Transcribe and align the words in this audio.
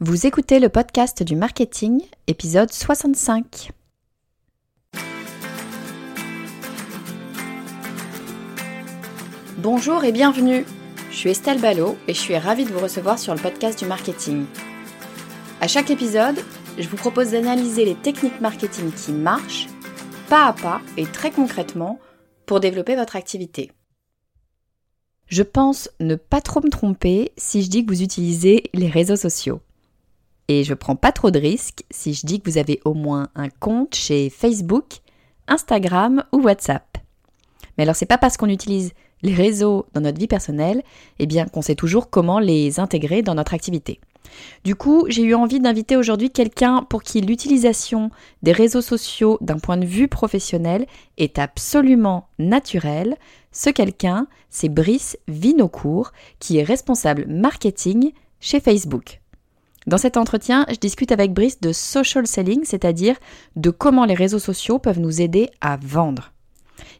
Vous 0.00 0.28
écoutez 0.28 0.60
le 0.60 0.68
podcast 0.68 1.24
du 1.24 1.34
marketing, 1.34 2.00
épisode 2.28 2.72
65. 2.72 3.72
Bonjour 9.56 10.04
et 10.04 10.12
bienvenue. 10.12 10.64
Je 11.10 11.16
suis 11.16 11.30
Estelle 11.30 11.60
Ballot 11.60 11.96
et 12.06 12.14
je 12.14 12.20
suis 12.20 12.36
ravie 12.36 12.64
de 12.64 12.70
vous 12.70 12.78
recevoir 12.78 13.18
sur 13.18 13.34
le 13.34 13.40
podcast 13.40 13.76
du 13.76 13.86
marketing. 13.86 14.44
À 15.60 15.66
chaque 15.66 15.90
épisode, 15.90 16.38
je 16.78 16.88
vous 16.88 16.96
propose 16.96 17.32
d'analyser 17.32 17.84
les 17.84 17.96
techniques 17.96 18.40
marketing 18.40 18.92
qui 18.92 19.10
marchent, 19.10 19.66
pas 20.28 20.46
à 20.46 20.52
pas 20.52 20.80
et 20.96 21.06
très 21.06 21.32
concrètement, 21.32 21.98
pour 22.46 22.60
développer 22.60 22.94
votre 22.94 23.16
activité. 23.16 23.72
Je 25.26 25.42
pense 25.42 25.90
ne 25.98 26.14
pas 26.14 26.40
trop 26.40 26.60
me 26.60 26.70
tromper 26.70 27.32
si 27.36 27.64
je 27.64 27.68
dis 27.68 27.84
que 27.84 27.92
vous 27.92 28.04
utilisez 28.04 28.70
les 28.74 28.88
réseaux 28.88 29.16
sociaux. 29.16 29.60
Et 30.48 30.64
je 30.64 30.74
prends 30.74 30.96
pas 30.96 31.12
trop 31.12 31.30
de 31.30 31.38
risques 31.38 31.84
si 31.90 32.14
je 32.14 32.26
dis 32.26 32.40
que 32.40 32.50
vous 32.50 32.58
avez 32.58 32.80
au 32.84 32.94
moins 32.94 33.28
un 33.34 33.50
compte 33.50 33.94
chez 33.94 34.30
Facebook, 34.30 35.00
Instagram 35.46 36.24
ou 36.32 36.40
WhatsApp. 36.40 36.98
Mais 37.76 37.84
alors 37.84 37.94
c'est 37.94 38.06
pas 38.06 38.18
parce 38.18 38.36
qu'on 38.36 38.48
utilise 38.48 38.92
les 39.22 39.34
réseaux 39.34 39.86
dans 39.94 40.00
notre 40.00 40.18
vie 40.18 40.26
personnelle, 40.26 40.82
eh 41.18 41.26
bien 41.26 41.46
qu'on 41.46 41.62
sait 41.62 41.74
toujours 41.74 42.10
comment 42.10 42.38
les 42.38 42.80
intégrer 42.80 43.22
dans 43.22 43.34
notre 43.34 43.54
activité. 43.54 44.00
Du 44.64 44.74
coup, 44.74 45.06
j'ai 45.08 45.22
eu 45.22 45.34
envie 45.34 45.60
d'inviter 45.60 45.96
aujourd'hui 45.96 46.30
quelqu'un 46.30 46.82
pour 46.82 47.02
qui 47.02 47.20
l'utilisation 47.20 48.10
des 48.42 48.52
réseaux 48.52 48.82
sociaux 48.82 49.38
d'un 49.40 49.58
point 49.58 49.76
de 49.76 49.86
vue 49.86 50.08
professionnel 50.08 50.86
est 51.16 51.38
absolument 51.38 52.28
naturelle. 52.38 53.16
Ce 53.52 53.70
quelqu'un, 53.70 54.26
c'est 54.50 54.68
Brice 54.68 55.18
Vinocourt, 55.28 56.12
qui 56.38 56.58
est 56.58 56.62
responsable 56.62 57.26
marketing 57.26 58.12
chez 58.40 58.60
Facebook. 58.60 59.20
Dans 59.88 59.98
cet 59.98 60.16
entretien, 60.16 60.64
je 60.68 60.76
discute 60.76 61.10
avec 61.10 61.32
Brice 61.32 61.60
de 61.60 61.72
social 61.72 62.26
selling, 62.26 62.60
c'est-à-dire 62.64 63.16
de 63.56 63.70
comment 63.70 64.04
les 64.04 64.14
réseaux 64.14 64.38
sociaux 64.38 64.78
peuvent 64.78 65.00
nous 65.00 65.20
aider 65.20 65.48
à 65.60 65.76
vendre. 65.76 66.32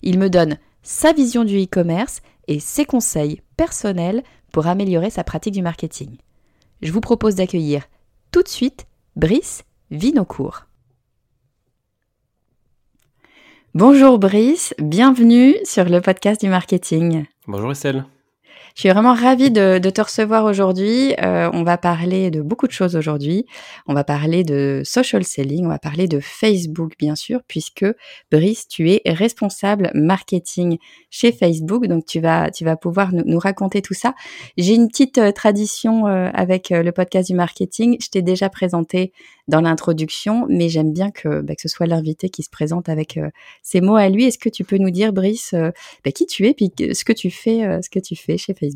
Il 0.03 0.19
me 0.19 0.29
donne 0.29 0.59
sa 0.83 1.13
vision 1.13 1.45
du 1.45 1.63
e-commerce 1.63 2.21
et 2.49 2.59
ses 2.59 2.85
conseils 2.85 3.43
personnels 3.57 4.25
pour 4.53 4.67
améliorer 4.67 5.11
sa 5.11 5.23
pratique 5.23 5.55
du 5.55 5.63
marketing 5.63 6.17
je 6.83 6.93
vous 6.93 7.01
propose 7.01 7.37
d'accueillir 7.37 7.85
tout 8.31 8.43
de 8.43 8.49
suite 8.49 8.87
Brice 9.17 9.65
Vinocourt. 9.91 10.67
Bonjour 13.75 14.19
Brice, 14.19 14.75
bienvenue 14.79 15.55
sur 15.65 15.85
le 15.85 16.01
podcast 16.01 16.41
du 16.41 16.49
marketing. 16.49 17.27
Bonjour 17.47 17.71
Estelle. 17.71 18.05
Je 18.79 18.83
suis 18.83 18.91
vraiment 18.91 19.13
ravie 19.13 19.51
de, 19.51 19.81
te 19.81 20.01
recevoir 20.01 20.45
aujourd'hui. 20.45 21.13
Euh, 21.21 21.51
on 21.53 21.65
va 21.65 21.77
parler 21.79 22.31
de 22.31 22.43
beaucoup 22.43 22.69
de 22.69 22.73
choses 22.73 22.95
aujourd'hui. 22.95 23.45
On 23.89 23.95
va 23.95 24.05
parler 24.05 24.45
de 24.45 24.83
social 24.85 25.25
selling, 25.25 25.67
on 25.67 25.69
va 25.69 25.81
parler 25.81 26.07
de 26.07 26.21
Facebook 26.21 26.93
bien 26.97 27.17
sûr, 27.17 27.41
puisque 27.49 27.85
Brice, 28.31 28.69
tu 28.69 28.89
es 28.93 29.03
responsable 29.05 29.91
marketing 29.95 30.79
chez 31.11 31.33
Facebook, 31.33 31.89
donc 31.89 32.07
tu 32.07 32.21
vas 32.21 32.53
tu 32.53 32.65
vas 32.65 32.77
pouvoir 32.77 33.13
nous, 33.13 33.41
raconter 33.41 33.83
tout 33.83 33.95
ça. 33.95 34.15
J'ai 34.57 34.75
une 34.77 34.87
petite 34.87 35.19
euh, 35.19 35.33
tradition 35.33 36.07
euh, 36.07 36.31
avec 36.33 36.71
le 36.71 36.93
podcast 36.93 37.27
du 37.27 37.35
marketing. 37.35 37.97
Je 38.01 38.11
t'ai 38.11 38.23
déjà 38.23 38.49
présenté 38.49 39.13
dans 39.49 39.61
l'introduction, 39.61 40.47
mais 40.49 40.69
j'aime 40.69 40.93
bien 40.93 41.11
que, 41.11 41.41
bah, 41.41 41.57
que 41.57 41.63
ce 41.63 41.69
soit 41.69 41.87
l'invité 41.87 42.29
qui 42.29 42.45
se 42.45 42.51
présente 42.51 42.89
avec 42.89 43.19
ces 43.63 43.81
mots 43.81 43.97
à 43.97 44.09
lui. 44.09 44.25
Est-ce 44.25 44.39
que 44.39 44.51
tu 44.51 44.63
peux 44.63 44.77
nous 44.77 44.91
dire, 44.91 45.13
Brice, 45.13 45.55
bah, 46.05 46.13
qui 46.13 46.27
tu 46.27 46.47
es, 46.47 46.55
puis 46.55 46.71
ce 46.79 47.03
que 47.03 47.15
tu 47.15 47.31
fais, 47.31 47.81
ce 47.83 47.89
que 47.89 47.99
tu 47.99 48.15
fais 48.15 48.37
chez 48.37 48.53
Facebook? 48.53 48.68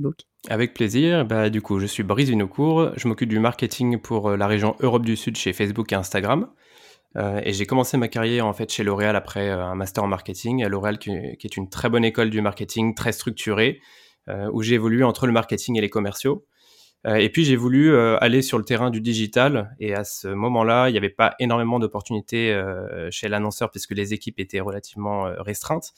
Avec 0.49 0.75
plaisir. 0.75 1.25
Bah, 1.25 1.51
du 1.51 1.63
coup, 1.63 1.79
je 1.79 1.87
suis 1.87 2.03
Boris 2.03 2.29
Vinocourt. 2.29 2.91
Je 2.97 3.07
m'occupe 3.07 3.29
du 3.29 3.39
marketing 3.39 3.99
pour 3.99 4.31
euh, 4.31 4.37
la 4.37 4.47
région 4.47 4.77
Europe 4.81 5.05
du 5.05 5.17
Sud 5.17 5.37
chez 5.37 5.53
Facebook 5.53 5.93
et 5.93 5.95
Instagram. 5.95 6.49
Euh, 7.17 7.41
et 7.45 7.53
j'ai 7.53 7.67
commencé 7.67 7.97
ma 7.97 8.09
carrière 8.09 8.47
en 8.47 8.53
fait 8.53 8.73
chez 8.73 8.83
L'Oréal 8.83 9.17
après 9.17 9.51
euh, 9.51 9.63
un 9.63 9.75
master 9.75 10.03
en 10.03 10.09
marketing. 10.09 10.65
À 10.65 10.69
L'Oréal, 10.69 10.99
qui, 10.99 11.11
est 11.11 11.57
une 11.57 11.69
très 11.69 11.89
bonne 11.89 12.05
école 12.05 12.31
du 12.31 12.41
marketing, 12.41 12.95
très 12.95 13.13
structurée, 13.13 13.81
où 14.53 14.63
j'ai 14.63 14.77
évolué 14.77 15.03
entre 15.03 15.27
le 15.27 15.33
marketing 15.33 15.77
et 15.77 15.81
les 15.81 15.91
commerciaux. 15.91 16.47
et 17.05 17.29
puis 17.29 17.45
j'ai 17.45 17.57
voulu 17.57 17.97
aller 17.97 18.41
sur 18.41 18.57
le 18.57 18.65
terrain 18.65 18.91
du 18.91 19.01
digital. 19.01 19.75
Et 19.81 19.95
à 19.95 20.05
ce 20.05 20.29
moment-là, 20.29 20.89
il 20.89 20.93
n'y 20.93 20.99
avait 20.99 21.11
pas 21.11 21.35
énormément 21.41 21.81
d'opportunités 21.81 22.57
chez 23.11 23.27
l'annonceur 23.29 23.73
puisque 23.73 23.91
les 23.91 24.15
équipes 24.15 24.39
étaient 24.39 24.61
relativement 24.61 25.25
restreintes. 25.39 25.93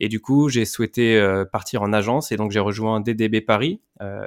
Et 0.00 0.08
du 0.08 0.20
coup, 0.20 0.48
j'ai 0.48 0.64
souhaité 0.64 1.16
euh, 1.16 1.44
partir 1.44 1.82
en 1.82 1.92
agence 1.92 2.32
et 2.32 2.36
donc 2.36 2.50
j'ai 2.50 2.60
rejoint 2.60 3.00
DDB 3.00 3.40
Paris 3.40 3.80
euh, 4.00 4.26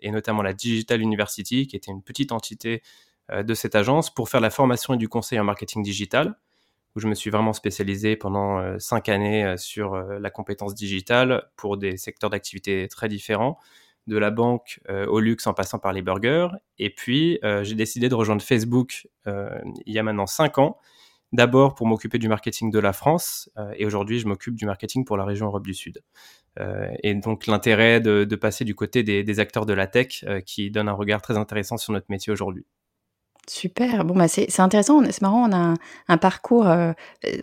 et 0.00 0.10
notamment 0.10 0.42
la 0.42 0.54
Digital 0.54 1.00
University, 1.00 1.66
qui 1.66 1.76
était 1.76 1.90
une 1.90 2.02
petite 2.02 2.32
entité 2.32 2.82
euh, 3.30 3.42
de 3.42 3.54
cette 3.54 3.74
agence 3.74 4.12
pour 4.12 4.28
faire 4.30 4.40
la 4.40 4.50
formation 4.50 4.94
et 4.94 4.96
du 4.96 5.08
conseil 5.08 5.38
en 5.38 5.44
marketing 5.44 5.82
digital, 5.82 6.38
où 6.96 7.00
je 7.00 7.08
me 7.08 7.14
suis 7.14 7.30
vraiment 7.30 7.52
spécialisé 7.52 8.16
pendant 8.16 8.78
cinq 8.78 9.08
années 9.08 9.54
sur 9.56 9.96
la 9.96 10.28
compétence 10.28 10.74
digitale 10.74 11.48
pour 11.56 11.78
des 11.78 11.96
secteurs 11.96 12.28
d'activité 12.28 12.86
très 12.86 13.08
différents, 13.08 13.58
de 14.06 14.18
la 14.18 14.30
banque 14.30 14.78
au 14.90 15.18
luxe 15.18 15.46
en 15.46 15.54
passant 15.54 15.78
par 15.78 15.94
les 15.94 16.02
burgers. 16.02 16.48
Et 16.78 16.90
puis, 16.90 17.40
j'ai 17.62 17.74
décidé 17.76 18.10
de 18.10 18.14
rejoindre 18.14 18.42
Facebook 18.42 19.08
il 19.24 19.94
y 19.94 19.98
a 19.98 20.02
maintenant 20.02 20.26
cinq 20.26 20.58
ans 20.58 20.76
d'abord 21.32 21.74
pour 21.74 21.86
m'occuper 21.86 22.18
du 22.18 22.28
marketing 22.28 22.70
de 22.70 22.78
la 22.78 22.92
France 22.92 23.50
euh, 23.58 23.72
et 23.76 23.86
aujourd'hui 23.86 24.18
je 24.18 24.26
m'occupe 24.26 24.54
du 24.54 24.66
marketing 24.66 25.04
pour 25.04 25.16
la 25.16 25.24
région 25.24 25.46
Europe 25.46 25.64
du 25.64 25.74
Sud. 25.74 26.02
Euh, 26.60 26.88
et 27.02 27.14
donc 27.14 27.46
l'intérêt 27.46 28.00
de, 28.00 28.36
passer 28.36 28.64
du 28.64 28.74
côté 28.74 29.02
des, 29.02 29.40
acteurs 29.40 29.66
de 29.66 29.72
la 29.72 29.86
tech 29.86 30.24
euh, 30.24 30.40
qui 30.40 30.70
donne 30.70 30.88
un 30.88 30.92
regard 30.92 31.22
très 31.22 31.38
intéressant 31.38 31.76
sur 31.76 31.92
notre 31.92 32.06
métier 32.10 32.32
aujourd'hui. 32.32 32.66
Super. 33.48 34.04
Bon, 34.04 34.14
bah 34.14 34.28
c'est 34.28 34.60
intéressant. 34.60 35.02
C'est 35.06 35.20
marrant. 35.20 35.48
On 35.48 35.52
a 35.52 35.74
un, 36.06 36.16
parcours. 36.16 36.68
Euh, 36.68 36.92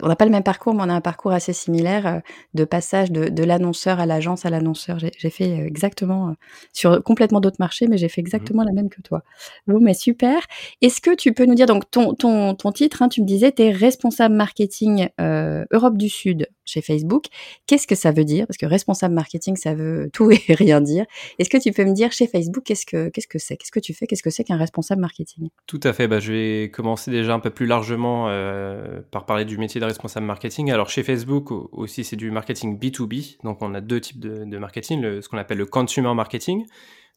on 0.02 0.08
n'a 0.08 0.16
pas 0.16 0.24
le 0.24 0.30
même 0.30 0.42
parcours, 0.42 0.72
mais 0.72 0.82
on 0.82 0.88
a 0.88 0.94
un 0.94 1.02
parcours 1.02 1.32
assez 1.32 1.52
similaire 1.52 2.06
euh, 2.06 2.20
de 2.54 2.64
passage 2.64 3.12
de, 3.12 3.28
de 3.28 3.44
l'annonceur 3.44 4.00
à 4.00 4.06
l'agence 4.06 4.46
à 4.46 4.50
l'annonceur. 4.50 4.98
J'ai 4.98 5.30
fait 5.30 5.60
euh, 5.60 5.66
exactement 5.66 6.34
sur 6.72 7.02
complètement 7.02 7.40
d'autres 7.40 7.58
marchés, 7.58 7.86
mais 7.86 7.98
j'ai 7.98 8.08
fait 8.08 8.22
mmh 8.22 8.30
exactement 8.30 8.62
la 8.64 8.72
même 8.72 8.88
que 8.88 9.00
toi. 9.02 9.22
Bon, 9.66 9.78
mais 9.80 9.94
super. 9.94 10.40
Est-ce 10.80 11.00
que 11.00 11.14
tu 11.14 11.32
peux 11.32 11.46
nous 11.46 11.54
dire 11.54 11.66
donc 11.66 11.90
ton 11.90 12.14
ton 12.14 12.54
ton 12.54 12.70
titre 12.72 13.02
hein, 13.02 13.08
Tu 13.08 13.20
me 13.22 13.26
disais, 13.26 13.52
tu 13.52 13.62
es 13.62 13.70
responsable 13.70 14.34
marketing 14.34 15.08
Europe 15.18 15.96
du 15.96 16.08
Sud 16.08 16.48
chez 16.64 16.80
Facebook. 16.82 17.26
Qu'est-ce 17.66 17.86
que 17.86 17.94
ça 17.94 18.12
veut 18.12 18.24
dire? 18.24 18.46
Parce 18.46 18.56
que 18.56 18.66
responsable 18.66 19.14
marketing, 19.14 19.56
ça 19.56 19.74
veut 19.74 20.08
tout 20.12 20.30
et 20.48 20.54
rien 20.54 20.80
dire. 20.80 21.04
Est-ce 21.38 21.50
que 21.50 21.58
tu 21.58 21.72
peux 21.72 21.84
me 21.84 21.92
dire 21.92 22.12
chez 22.12 22.26
Facebook, 22.26 22.64
qu'est-ce 22.64 22.86
que 22.86 23.08
qu'est-ce 23.08 23.26
que 23.26 23.38
c'est? 23.38 23.56
Qu'est-ce 23.56 23.72
que 23.72 23.80
tu 23.80 23.92
fais? 23.92 24.06
Qu'est-ce 24.06 24.22
que 24.22 24.30
c'est 24.30 24.44
qu'un 24.44 24.56
responsable 24.56 25.00
marketing? 25.00 25.48
Tout 25.66 25.80
à 25.82 25.89
fait. 25.92 26.08
Bah, 26.08 26.20
je 26.20 26.32
vais 26.32 26.70
commencer 26.70 27.10
déjà 27.10 27.34
un 27.34 27.40
peu 27.40 27.50
plus 27.50 27.66
largement 27.66 28.28
euh, 28.28 29.00
par 29.10 29.26
parler 29.26 29.44
du 29.44 29.58
métier 29.58 29.80
de 29.80 29.86
responsable 29.86 30.26
marketing. 30.26 30.70
Alors 30.70 30.90
chez 30.90 31.02
Facebook 31.02 31.50
aussi, 31.50 32.04
c'est 32.04 32.16
du 32.16 32.30
marketing 32.30 32.78
B2B. 32.78 33.38
Donc 33.44 33.62
on 33.62 33.74
a 33.74 33.80
deux 33.80 34.00
types 34.00 34.20
de, 34.20 34.58
marketing, 34.58 35.20
ce 35.20 35.28
qu'on 35.28 35.38
appelle 35.38 35.58
le 35.58 35.66
consumer 35.66 36.14
marketing, 36.14 36.66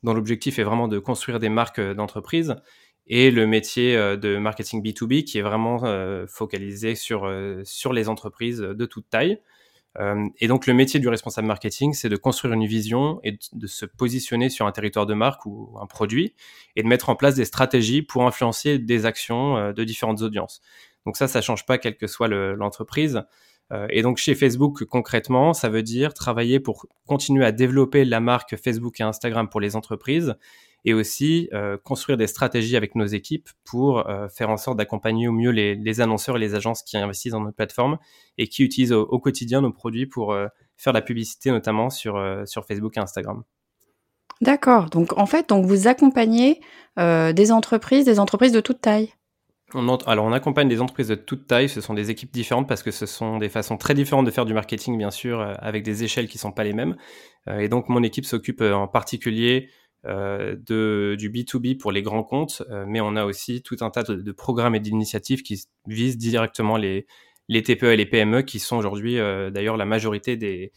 dont 0.03 0.13
l'objectif 0.13 0.59
est 0.59 0.63
vraiment 0.63 0.87
de 0.87 0.99
construire 0.99 1.39
des 1.39 1.49
marques 1.49 1.79
euh, 1.79 1.93
d'entreprise 1.93 2.55
et 3.05 3.31
le 3.31 3.45
métier 3.45 3.97
euh, 3.97 4.15
de 4.15 4.37
marketing 4.37 4.83
B2B 4.83 5.23
qui 5.23 5.37
est 5.37 5.41
vraiment 5.41 5.83
focalisé 6.27 6.95
sur, 6.95 7.31
sur 7.63 7.93
les 7.93 8.09
entreprises 8.09 8.59
de 8.59 8.85
toute 8.85 9.09
taille. 9.09 9.39
Et 10.39 10.47
donc 10.47 10.65
le 10.65 10.73
métier 10.73 10.99
du 10.99 11.07
responsable 11.07 11.47
marketing, 11.47 11.93
c'est 11.93 12.09
de 12.09 12.15
construire 12.15 12.53
une 12.53 12.65
vision 12.65 13.19
et 13.23 13.37
de 13.51 13.67
se 13.67 13.85
positionner 13.85 14.49
sur 14.49 14.65
un 14.65 14.71
territoire 14.71 15.05
de 15.05 15.13
marque 15.13 15.45
ou 15.45 15.77
un 15.79 15.85
produit 15.85 16.33
et 16.75 16.81
de 16.81 16.87
mettre 16.87 17.09
en 17.09 17.15
place 17.15 17.35
des 17.35 17.45
stratégies 17.45 18.01
pour 18.01 18.25
influencer 18.25 18.79
des 18.79 19.05
actions 19.05 19.71
de 19.71 19.83
différentes 19.83 20.21
audiences. 20.21 20.61
Donc 21.05 21.15
ça, 21.15 21.27
ça 21.27 21.41
change 21.41 21.65
pas 21.65 21.77
quelle 21.77 21.95
que 21.95 22.07
soit 22.07 22.27
l'entreprise. 22.27 23.21
et 23.89 24.01
donc 24.01 24.17
chez 24.17 24.33
Facebook, 24.33 24.83
concrètement, 24.85 25.53
ça 25.53 25.69
veut 25.69 25.83
dire 25.83 26.13
travailler 26.15 26.59
pour 26.59 26.87
continuer 27.05 27.45
à 27.45 27.51
développer 27.51 28.03
la 28.03 28.19
marque 28.19 28.55
Facebook 28.55 28.99
et 28.99 29.03
Instagram 29.03 29.47
pour 29.47 29.61
les 29.61 29.75
entreprises 29.75 30.35
et 30.85 30.93
aussi 30.93 31.49
euh, 31.53 31.77
construire 31.77 32.17
des 32.17 32.27
stratégies 32.27 32.75
avec 32.75 32.95
nos 32.95 33.05
équipes 33.05 33.49
pour 33.63 34.07
euh, 34.09 34.27
faire 34.27 34.49
en 34.49 34.57
sorte 34.57 34.77
d'accompagner 34.77 35.27
au 35.27 35.31
mieux 35.31 35.51
les, 35.51 36.01
annonceurs 36.01 36.37
et 36.37 36.39
les 36.39 36.55
agences 36.55 36.83
qui 36.83 36.97
investissent 36.97 37.31
dans 37.31 37.41
notre 37.41 37.55
plateforme 37.55 37.97
et 38.37 38.47
qui 38.47 38.63
utilisent 38.63 38.91
au, 38.91 39.19
quotidien 39.19 39.61
nos 39.61 39.71
produits 39.71 40.05
pour 40.05 40.33
euh, 40.33 40.47
faire 40.77 40.93
la 40.93 41.01
publicité 41.01 41.51
notamment 41.51 41.89
sur, 41.89 42.21
sur 42.45 42.65
Facebook 42.65 42.97
et 42.97 42.99
Instagram. 42.99 43.43
D'accord. 44.41 44.89
Donc 44.89 45.17
en 45.17 45.25
fait, 45.25 45.47
donc 45.49 45.65
vous 45.65 45.87
accompagnez 45.87 46.59
des 46.97 47.51
entreprises, 47.51 48.05
des 48.05 48.19
entreprises 48.19 48.51
de 48.51 48.59
toute 48.59 48.81
taille. 48.81 49.13
alors 49.73 50.25
on 50.25 50.33
accompagne 50.33 50.67
des 50.67 50.81
entreprises 50.81 51.07
de 51.07 51.15
toute 51.15 51.47
taille, 51.47 51.69
ce 51.69 51.79
sont 51.79 51.93
des 51.93 52.09
équipes 52.09 52.31
différentes 52.33 52.67
parce 52.67 52.83
que 52.83 52.91
ce 52.91 53.05
sont 53.05 53.37
des 53.37 53.49
façons 53.49 53.77
très 53.77 53.93
différentes 53.93 54.25
de 54.25 54.31
faire 54.31 54.45
du 54.45 54.53
marketing 54.53 54.97
bien 54.97 55.11
sûr, 55.11 55.39
avec 55.59 55.83
des 55.83 56.03
échelles 56.03 56.27
qui 56.27 56.37
ne 56.37 56.41
sont 56.41 56.51
pas 56.51 56.63
les 56.63 56.73
mêmes. 56.73 56.97
et 57.47 57.69
donc 57.69 57.87
mon 57.87 58.03
équipe 58.03 58.25
s'occupe 58.25 58.61
en 58.61 58.87
particulier 58.87 59.69
de, 60.05 61.15
du 61.17 61.29
B2B 61.29 61.77
pour 61.77 61.91
les 61.91 62.01
grands 62.01 62.23
comptes, 62.23 62.63
euh, 62.69 62.83
mais 62.87 62.99
on 63.01 63.15
a 63.15 63.25
aussi 63.25 63.61
tout 63.61 63.77
un 63.81 63.89
tas 63.89 64.03
de, 64.03 64.31
programmes 64.31 64.75
et 64.75 64.79
d'initiatives 64.79 65.43
qui 65.43 65.63
visent 65.87 66.17
directement 66.17 66.75
les, 66.75 67.07
les 67.47 67.63
TPE 67.63 67.85
et 67.85 67.95
les 67.95 68.05
PME, 68.05 68.41
qui 68.41 68.59
sont 68.59 68.75
aujourd'hui 68.75 69.17
euh, 69.17 69.49
d'ailleurs 69.49 69.77
la 69.77 69.85
majorité 69.85 70.35
des, 70.35 70.73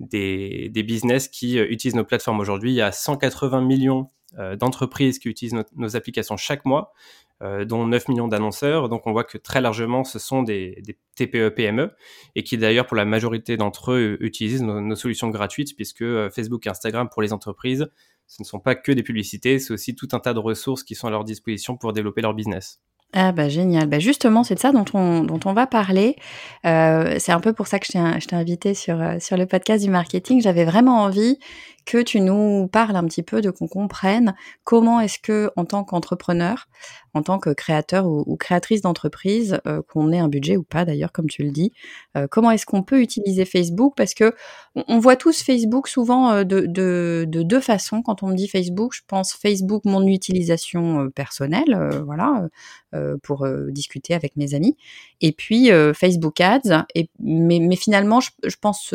des, 0.00 0.68
des, 0.68 0.82
business 0.82 1.28
qui 1.28 1.58
utilisent 1.58 1.96
nos 1.96 2.04
plateformes 2.04 2.40
aujourd'hui. 2.40 2.72
Il 2.72 2.76
y 2.76 2.82
a 2.82 2.92
180 2.92 3.62
millions 3.62 4.10
d'entreprises 4.58 5.18
qui 5.18 5.30
utilisent 5.30 5.56
nos 5.76 5.96
applications 5.96 6.36
chaque 6.36 6.66
mois, 6.66 6.92
dont 7.40 7.86
9 7.86 8.08
millions 8.08 8.28
d'annonceurs. 8.28 8.90
Donc 8.90 9.06
on 9.06 9.12
voit 9.12 9.24
que 9.24 9.38
très 9.38 9.62
largement, 9.62 10.04
ce 10.04 10.18
sont 10.18 10.42
des, 10.42 10.82
des 10.82 10.98
TPE-PME 11.14 11.92
et 12.34 12.42
qui 12.42 12.58
d'ailleurs, 12.58 12.86
pour 12.86 12.98
la 12.98 13.06
majorité 13.06 13.56
d'entre 13.56 13.92
eux, 13.92 14.18
utilisent 14.20 14.62
nos, 14.62 14.94
solutions 14.94 15.30
gratuites 15.30 15.74
puisque 15.74 16.04
Facebook 16.30 16.66
et 16.66 16.70
Instagram 16.70 17.08
pour 17.10 17.22
les 17.22 17.32
entreprises, 17.32 17.88
ce 18.26 18.42
ne 18.42 18.46
sont 18.46 18.58
pas 18.58 18.74
que 18.74 18.92
des 18.92 19.02
publicités, 19.02 19.58
c'est 19.58 19.72
aussi 19.72 19.94
tout 19.94 20.08
un 20.12 20.20
tas 20.20 20.34
de 20.34 20.38
ressources 20.38 20.82
qui 20.82 20.94
sont 20.94 21.06
à 21.06 21.10
leur 21.10 21.24
disposition 21.24 21.76
pour 21.76 21.92
développer 21.92 22.22
leur 22.22 22.34
business. 22.34 22.80
Ah 23.12 23.32
bah 23.32 23.48
génial. 23.48 23.86
Bah 23.86 23.98
justement, 23.98 24.42
c'est 24.42 24.56
de 24.56 24.60
ça 24.60 24.72
dont 24.72 24.84
on, 24.92 25.52
va 25.52 25.66
parler. 25.66 26.16
Euh, 26.66 27.16
c'est 27.18 27.32
un 27.32 27.40
peu 27.40 27.52
pour 27.52 27.66
ça 27.66 27.78
que 27.78 27.86
je 27.86 28.26
t'ai 28.26 28.36
invité 28.36 28.74
sur, 28.74 29.00
euh, 29.00 29.18
sur 29.20 29.36
le 29.36 29.46
podcast 29.46 29.82
du 29.84 29.90
marketing. 29.90 30.42
J'avais 30.42 30.64
vraiment 30.64 31.02
envie 31.02 31.38
que 31.86 32.02
tu 32.02 32.20
nous 32.20 32.68
parles 32.68 32.96
un 32.96 33.04
petit 33.04 33.22
peu, 33.22 33.40
de 33.40 33.50
qu'on 33.50 33.68
comprenne 33.68 34.34
comment 34.64 35.00
est-ce 35.00 35.18
que, 35.18 35.50
en 35.56 35.64
tant 35.64 35.84
qu'entrepreneur, 35.84 36.68
en 37.14 37.22
tant 37.22 37.38
que 37.38 37.50
créateur 37.50 38.06
ou, 38.06 38.36
créatrice 38.36 38.82
d'entreprise, 38.82 39.58
euh, 39.66 39.80
qu'on 39.90 40.12
ait 40.12 40.18
un 40.18 40.28
budget 40.28 40.56
ou 40.56 40.64
pas 40.64 40.84
d'ailleurs, 40.84 41.12
comme 41.12 41.28
tu 41.28 41.42
le 41.42 41.50
dis, 41.50 41.72
euh, 42.16 42.26
comment 42.30 42.50
est-ce 42.50 42.66
qu'on 42.66 42.82
peut 42.82 43.00
utiliser 43.00 43.46
Facebook? 43.46 43.94
Parce 43.96 44.12
que 44.12 44.34
on, 44.74 44.98
voit 44.98 45.16
tous 45.16 45.42
Facebook 45.42 45.88
souvent 45.88 46.30
euh, 46.30 46.44
de, 46.44 46.66
de, 46.66 47.24
de, 47.26 47.42
deux 47.42 47.60
façons. 47.60 48.02
Quand 48.02 48.22
on 48.22 48.28
me 48.28 48.34
dit 48.34 48.48
Facebook, 48.48 48.92
je 48.94 49.00
pense 49.06 49.32
Facebook 49.32 49.84
mon 49.86 50.06
utilisation 50.06 51.08
personnelle, 51.10 52.02
voilà, 52.04 52.48
pour 53.22 53.46
discuter 53.70 54.14
avec 54.14 54.36
mes 54.36 54.54
amis, 54.54 54.76
et 55.20 55.32
puis 55.32 55.70
Facebook 55.94 56.40
Ads. 56.40 56.84
Mais, 57.20 57.76
finalement, 57.76 58.20
je, 58.20 58.30
je 58.44 58.56
pense 58.60 58.94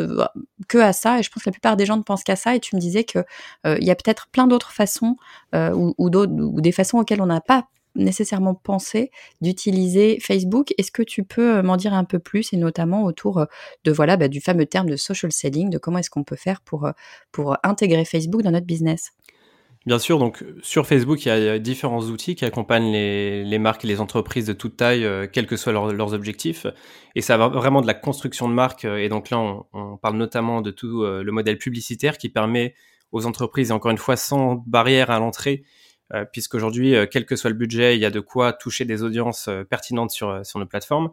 que 0.68 0.78
à 0.78 0.92
ça, 0.92 1.18
et 1.18 1.22
je 1.22 1.30
pense 1.30 1.42
que 1.42 1.48
la 1.48 1.52
plupart 1.52 1.76
des 1.76 1.86
gens 1.86 1.96
ne 1.96 2.02
pensent 2.02 2.24
qu'à 2.24 2.36
ça. 2.36 2.54
Et 2.54 2.60
tu 2.60 2.76
me 2.76 2.80
disais 2.82 3.04
que 3.04 3.20
il 3.64 3.84
y 3.84 3.90
a 3.90 3.94
peut-être 3.94 4.28
plein 4.28 4.46
d'autres 4.46 4.72
façons 4.72 5.16
ou, 5.54 5.94
ou, 5.98 6.60
des 6.60 6.72
façons 6.72 6.98
auxquelles 6.98 7.22
on 7.22 7.26
n'a 7.26 7.40
pas 7.40 7.68
nécessairement 7.94 8.54
pensé 8.54 9.10
d'utiliser 9.40 10.18
Facebook. 10.20 10.72
Est-ce 10.78 10.90
que 10.90 11.02
tu 11.02 11.24
peux 11.24 11.58
euh, 11.58 11.62
m'en 11.62 11.76
dire 11.76 11.94
un 11.94 12.04
peu 12.04 12.18
plus 12.18 12.52
et 12.52 12.56
notamment 12.56 13.04
autour 13.04 13.38
euh, 13.38 13.44
de 13.84 13.92
voilà 13.92 14.16
bah, 14.16 14.28
du 14.28 14.40
fameux 14.40 14.66
terme 14.66 14.88
de 14.88 14.96
social 14.96 15.32
selling, 15.32 15.70
de 15.70 15.78
comment 15.78 15.98
est-ce 15.98 16.10
qu'on 16.10 16.24
peut 16.24 16.36
faire 16.36 16.60
euh, 16.72 16.92
pour 17.32 17.56
intégrer 17.62 18.04
Facebook 18.04 18.42
dans 18.42 18.50
notre 18.50 18.66
business? 18.66 19.12
Bien 19.84 19.98
sûr, 19.98 20.18
donc 20.18 20.44
sur 20.62 20.86
Facebook, 20.86 21.24
il 21.26 21.28
y 21.28 21.32
a 21.32 21.58
différents 21.58 22.02
outils 22.02 22.36
qui 22.36 22.44
accompagnent 22.44 22.92
les, 22.92 23.58
marques 23.58 23.84
et 23.84 23.88
les 23.88 24.00
entreprises 24.00 24.46
de 24.46 24.52
toute 24.52 24.76
taille, 24.76 25.04
quels 25.32 25.46
que 25.46 25.56
soient 25.56 25.72
leurs 25.72 26.14
objectifs. 26.14 26.66
Et 27.16 27.20
ça 27.20 27.36
va 27.36 27.48
vraiment 27.48 27.80
de 27.80 27.88
la 27.88 27.94
construction 27.94 28.48
de 28.48 28.54
marque. 28.54 28.84
Et 28.84 29.08
donc 29.08 29.30
là, 29.30 29.38
on, 29.72 29.96
parle 29.96 30.16
notamment 30.16 30.60
de 30.60 30.70
tout 30.70 31.04
le 31.04 31.32
modèle 31.32 31.58
publicitaire 31.58 32.16
qui 32.16 32.28
permet 32.28 32.74
aux 33.10 33.26
entreprises, 33.26 33.70
et 33.70 33.72
encore 33.72 33.90
une 33.90 33.98
fois, 33.98 34.16
sans 34.16 34.62
barrière 34.66 35.10
à 35.10 35.18
l'entrée, 35.18 35.64
euh, 36.14 36.24
puisqu'aujourd'hui, 36.30 36.94
euh, 36.94 37.06
quel 37.10 37.24
que 37.24 37.36
soit 37.36 37.50
le 37.50 37.56
budget, 37.56 37.96
il 37.96 38.00
y 38.00 38.04
a 38.04 38.10
de 38.10 38.20
quoi 38.20 38.52
toucher 38.52 38.84
des 38.84 39.02
audiences 39.02 39.48
euh, 39.48 39.64
pertinentes 39.64 40.10
sur 40.10 40.42
nos 40.56 40.66
plateformes. 40.66 41.10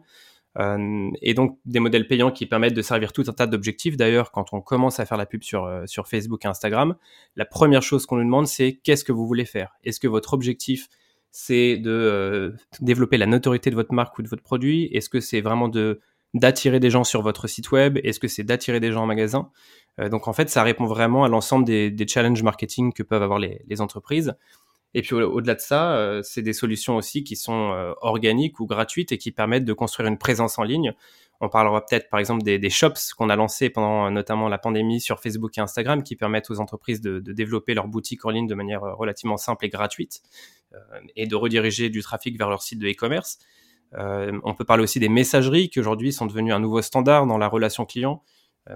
Et 0.58 1.34
donc 1.34 1.58
des 1.64 1.80
modèles 1.80 2.06
payants 2.08 2.30
qui 2.30 2.46
permettent 2.46 2.74
de 2.74 2.82
servir 2.82 3.12
tout 3.12 3.24
un 3.28 3.32
tas 3.32 3.46
d'objectifs. 3.46 3.96
D'ailleurs, 3.96 4.32
quand 4.32 4.52
on 4.52 4.60
commence 4.60 4.98
à 4.98 5.06
faire 5.06 5.16
la 5.16 5.26
pub 5.26 5.42
sur, 5.42 5.70
sur 5.86 6.08
Facebook 6.08 6.44
et 6.44 6.48
Instagram, 6.48 6.96
la 7.36 7.44
première 7.44 7.82
chose 7.82 8.06
qu'on 8.06 8.16
nous 8.16 8.24
demande, 8.24 8.46
c'est 8.46 8.80
qu'est-ce 8.82 9.04
que 9.04 9.12
vous 9.12 9.26
voulez 9.26 9.44
faire? 9.44 9.72
Est-ce 9.84 10.00
que 10.00 10.08
votre 10.08 10.34
objectif, 10.34 10.88
c'est 11.30 11.76
de 11.76 12.54
développer 12.80 13.16
la 13.16 13.26
notoriété 13.26 13.70
de 13.70 13.76
votre 13.76 13.94
marque 13.94 14.18
ou 14.18 14.22
de 14.22 14.28
votre 14.28 14.42
produit? 14.42 14.86
Est-ce 14.92 15.08
que 15.08 15.20
c'est 15.20 15.40
vraiment 15.40 15.68
de 15.68 16.00
d'attirer 16.32 16.78
des 16.78 16.90
gens 16.90 17.02
sur 17.02 17.22
votre 17.22 17.48
site 17.48 17.72
web? 17.72 17.98
Est-ce 18.04 18.20
que 18.20 18.28
c'est 18.28 18.44
d'attirer 18.44 18.80
des 18.80 18.92
gens 18.92 19.02
en 19.02 19.06
magasin? 19.06 19.50
Donc 19.98 20.28
en 20.28 20.32
fait, 20.32 20.48
ça 20.48 20.62
répond 20.62 20.86
vraiment 20.86 21.24
à 21.24 21.28
l'ensemble 21.28 21.64
des, 21.64 21.90
des, 21.90 22.06
challenges 22.06 22.42
marketing 22.42 22.92
que 22.92 23.02
peuvent 23.02 23.22
avoir 23.22 23.38
les 23.38 23.80
entreprises. 23.80 24.34
Et 24.94 25.02
puis 25.02 25.14
au-delà 25.14 25.54
de 25.54 25.60
ça, 25.60 25.96
euh, 25.96 26.20
c'est 26.24 26.42
des 26.42 26.52
solutions 26.52 26.96
aussi 26.96 27.22
qui 27.22 27.36
sont 27.36 27.72
euh, 27.72 27.92
organiques 28.00 28.58
ou 28.58 28.66
gratuites 28.66 29.12
et 29.12 29.18
qui 29.18 29.30
permettent 29.30 29.64
de 29.64 29.72
construire 29.72 30.08
une 30.08 30.18
présence 30.18 30.58
en 30.58 30.64
ligne. 30.64 30.94
On 31.40 31.48
parlera 31.48 31.84
peut-être 31.84 32.10
par 32.10 32.18
exemple 32.18 32.42
des, 32.42 32.70
shops 32.70 33.14
qu'on 33.16 33.30
a 33.30 33.36
lancés 33.36 33.70
pendant 33.70 34.06
euh, 34.06 34.10
notamment 34.10 34.48
la 34.48 34.58
pandémie 34.58 35.00
sur 35.00 35.20
Facebook 35.20 35.56
et 35.58 35.60
Instagram 35.60 36.02
qui 36.02 36.16
permettent 36.16 36.50
aux 36.50 36.58
entreprises 36.58 37.00
de, 37.00 37.20
de 37.20 37.32
développer 37.32 37.74
leur 37.74 37.86
boutique 37.86 38.24
en 38.26 38.30
ligne 38.30 38.48
de 38.48 38.54
manière 38.54 38.80
relativement 38.80 39.36
simple 39.36 39.64
et 39.66 39.68
gratuite 39.68 40.22
et 41.16 41.26
de 41.26 41.34
rediriger 41.34 41.88
du 41.88 42.00
trafic 42.00 42.38
vers 42.38 42.48
leur 42.48 42.62
site 42.62 42.78
de 42.78 42.88
e-commerce. 42.88 43.38
on 43.92 44.54
peut 44.54 44.64
parler 44.64 44.84
aussi 44.84 45.00
des 45.00 45.08
messageries 45.08 45.68
qui 45.68 45.80
aujourd'hui 45.80 46.12
sont 46.12 46.26
devenues 46.26 46.52
un 46.52 46.60
nouveau 46.60 46.80
standard 46.80 47.26
dans 47.26 47.38
la 47.38 47.48
relation 47.48 47.84
client. 47.86 48.22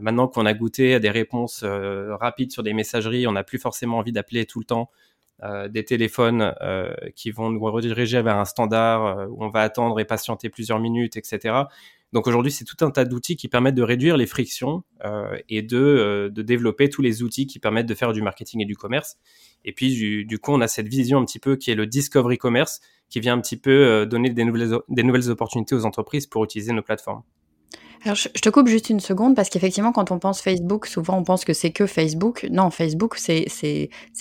maintenant 0.00 0.26
qu'on 0.26 0.44
a 0.44 0.54
goûté 0.54 0.94
à 0.94 0.98
des 0.98 1.10
réponses 1.10 1.62
rapides 1.62 2.50
sur 2.50 2.64
des 2.64 2.72
messageries, 2.72 3.28
on 3.28 3.32
n'a 3.32 3.44
plus 3.44 3.60
forcément 3.60 3.98
envie 3.98 4.10
d'appeler 4.10 4.44
tout 4.44 4.58
le 4.58 4.64
temps 4.64 4.90
euh, 5.42 5.68
des 5.68 5.84
téléphones 5.84 6.54
euh, 6.62 6.94
qui 7.16 7.32
vont 7.32 7.50
nous 7.50 7.60
rediriger 7.60 8.22
vers 8.22 8.38
un 8.38 8.44
standard 8.44 9.04
euh, 9.04 9.26
où 9.26 9.44
on 9.44 9.48
va 9.48 9.62
attendre 9.62 9.98
et 9.98 10.04
patienter 10.04 10.48
plusieurs 10.48 10.78
minutes, 10.78 11.16
etc. 11.16 11.62
Donc 12.12 12.28
aujourd'hui, 12.28 12.52
c'est 12.52 12.64
tout 12.64 12.76
un 12.84 12.92
tas 12.92 13.04
d'outils 13.04 13.34
qui 13.34 13.48
permettent 13.48 13.74
de 13.74 13.82
réduire 13.82 14.16
les 14.16 14.26
frictions 14.26 14.84
et 15.48 15.62
de, 15.62 16.30
de, 16.32 16.42
développer 16.42 16.88
tous 16.88 17.02
les 17.02 17.24
outils 17.24 17.48
qui 17.48 17.58
permettent 17.58 17.88
de 17.88 17.94
faire 17.94 18.12
du 18.12 18.22
marketing 18.22 18.62
et 18.62 18.64
du 18.64 18.76
commerce. 18.76 19.16
Et 19.64 19.72
puis 19.72 19.92
du, 19.92 20.24
du, 20.24 20.38
coup, 20.38 20.52
on 20.52 20.60
a 20.60 20.68
cette 20.68 20.86
vision 20.86 21.18
un 21.18 21.24
petit 21.24 21.40
peu 21.40 21.56
qui 21.56 21.72
est 21.72 21.74
le 21.74 21.88
discovery 21.88 22.38
commerce, 22.38 22.80
qui 23.10 23.18
vient 23.18 23.34
un 23.34 23.40
petit 23.40 23.56
peu 23.56 24.06
donner 24.06 24.30
des 24.30 24.44
nouvelles, 24.44 24.78
des 24.88 25.02
nouvelles 25.02 25.28
opportunités 25.28 25.74
aux 25.74 25.84
entreprises 25.84 26.28
pour 26.28 26.44
utiliser 26.44 26.72
nos 26.72 26.82
plateformes. 26.82 27.24
Alors, 28.04 28.16
je, 28.16 28.28
te 28.28 28.50
coupe 28.50 28.68
juste 28.68 28.90
une 28.90 29.00
seconde 29.00 29.34
parce 29.34 29.48
qu'effectivement, 29.48 29.90
quand 29.90 30.10
on 30.10 30.18
pense 30.18 30.42
Facebook, 30.42 30.86
souvent 30.86 31.16
on 31.16 31.24
pense 31.24 31.44
que 31.44 31.54
c'est 31.54 31.70
que 31.70 31.86
Facebook. 31.86 32.46
Non, 32.50 32.70
Facebook, 32.70 33.16
c'est 33.16 33.48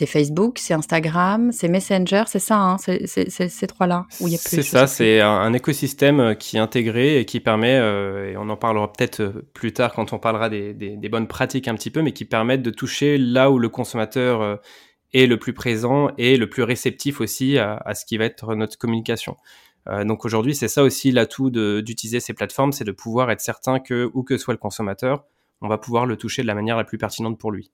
Facebook, 0.06 0.58
c'est 0.58 0.74
Instagram, 0.74 1.52
c'est 1.52 1.68
Messenger, 1.68 2.24
c'est 2.28 2.40
ça, 2.40 2.58
hein, 2.58 2.78
c'est 2.78 3.30
ces 3.30 3.68
trois-là. 3.68 4.06
C'est 4.38 4.62
ça, 4.62 4.88
c'est 4.88 5.20
un, 5.20 5.52
écosystème 5.54 6.20
euh, 6.20 6.34
qui 6.34 6.58
est 6.58 6.60
intégré 6.60 7.20
et 7.20 7.26
qui 7.26 7.40
permet, 7.40 7.78
euh, 7.78 8.32
et 8.32 8.38
on 8.38 8.50
en 8.50 8.56
parlera 8.56 8.92
peut-être 8.92 9.20
euh, 9.20 9.46
plus 9.54 9.74
tard 9.74 9.94
quand 9.94 10.14
on 10.14 10.18
parlera 10.20 10.50
des, 10.50 10.74
des, 10.74 10.96
des, 10.96 11.10
bonnes 11.10 11.28
pratiques 11.28 11.68
un 11.68 11.76
petit 11.76 11.92
peu, 11.92 12.02
mais 12.02 12.14
qui 12.14 12.26
permettent 12.26 12.64
de 12.64 12.72
toucher 12.72 13.18
là 13.18 13.52
où 13.52 13.60
le 13.60 13.70
consommateur 13.70 14.60
est 15.14 15.28
le 15.28 15.38
plus 15.38 15.54
présent 15.54 16.10
et 16.18 16.38
le 16.38 16.50
plus 16.50 16.64
réceptif 16.64 17.22
aussi 17.22 17.58
à, 17.58 17.76
à 17.86 17.94
ce 17.94 18.06
qui 18.06 18.18
va 18.18 18.26
être 18.26 18.56
notre 18.56 18.78
communication. 18.78 19.38
Euh, 19.90 20.06
donc 20.06 20.26
aujourd'hui, 20.26 20.56
c'est 20.56 20.68
ça 20.68 20.84
aussi 20.84 21.12
l'atout 21.12 21.50
d'utiliser 21.50 22.20
ces 22.20 22.34
plateformes, 22.34 22.72
c'est 22.72 22.86
de 22.86 22.92
pouvoir 22.92 23.32
être 23.32 23.42
certain 23.42 23.80
que, 23.80 24.10
où 24.14 24.24
que 24.24 24.38
soit 24.38 24.54
le 24.54 24.58
consommateur, 24.58 25.26
on 25.62 25.68
va 25.68 25.78
pouvoir 25.78 26.06
le 26.06 26.18
toucher 26.18 26.42
de 26.42 26.48
la 26.48 26.56
manière 26.56 26.78
la 26.78 26.84
plus 26.84 26.98
pertinente 26.98 27.38
pour 27.38 27.52
lui. 27.52 27.72